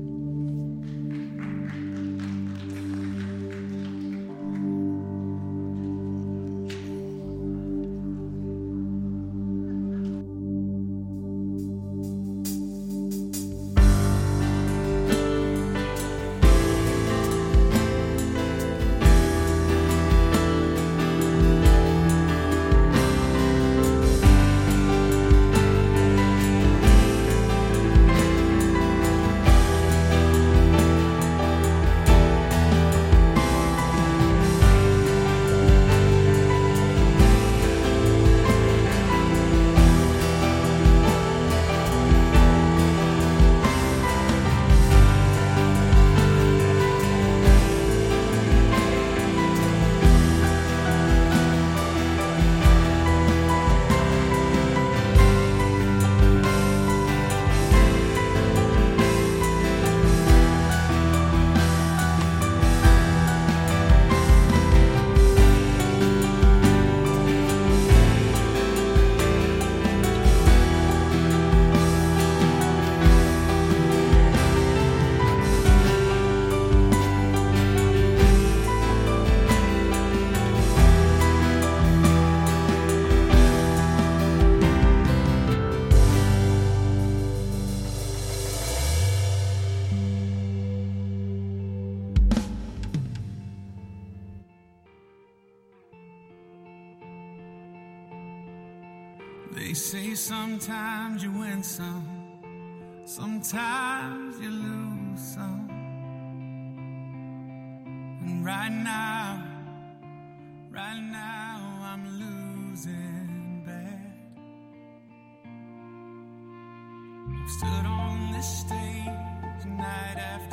[117.47, 120.52] Stood on this stage night after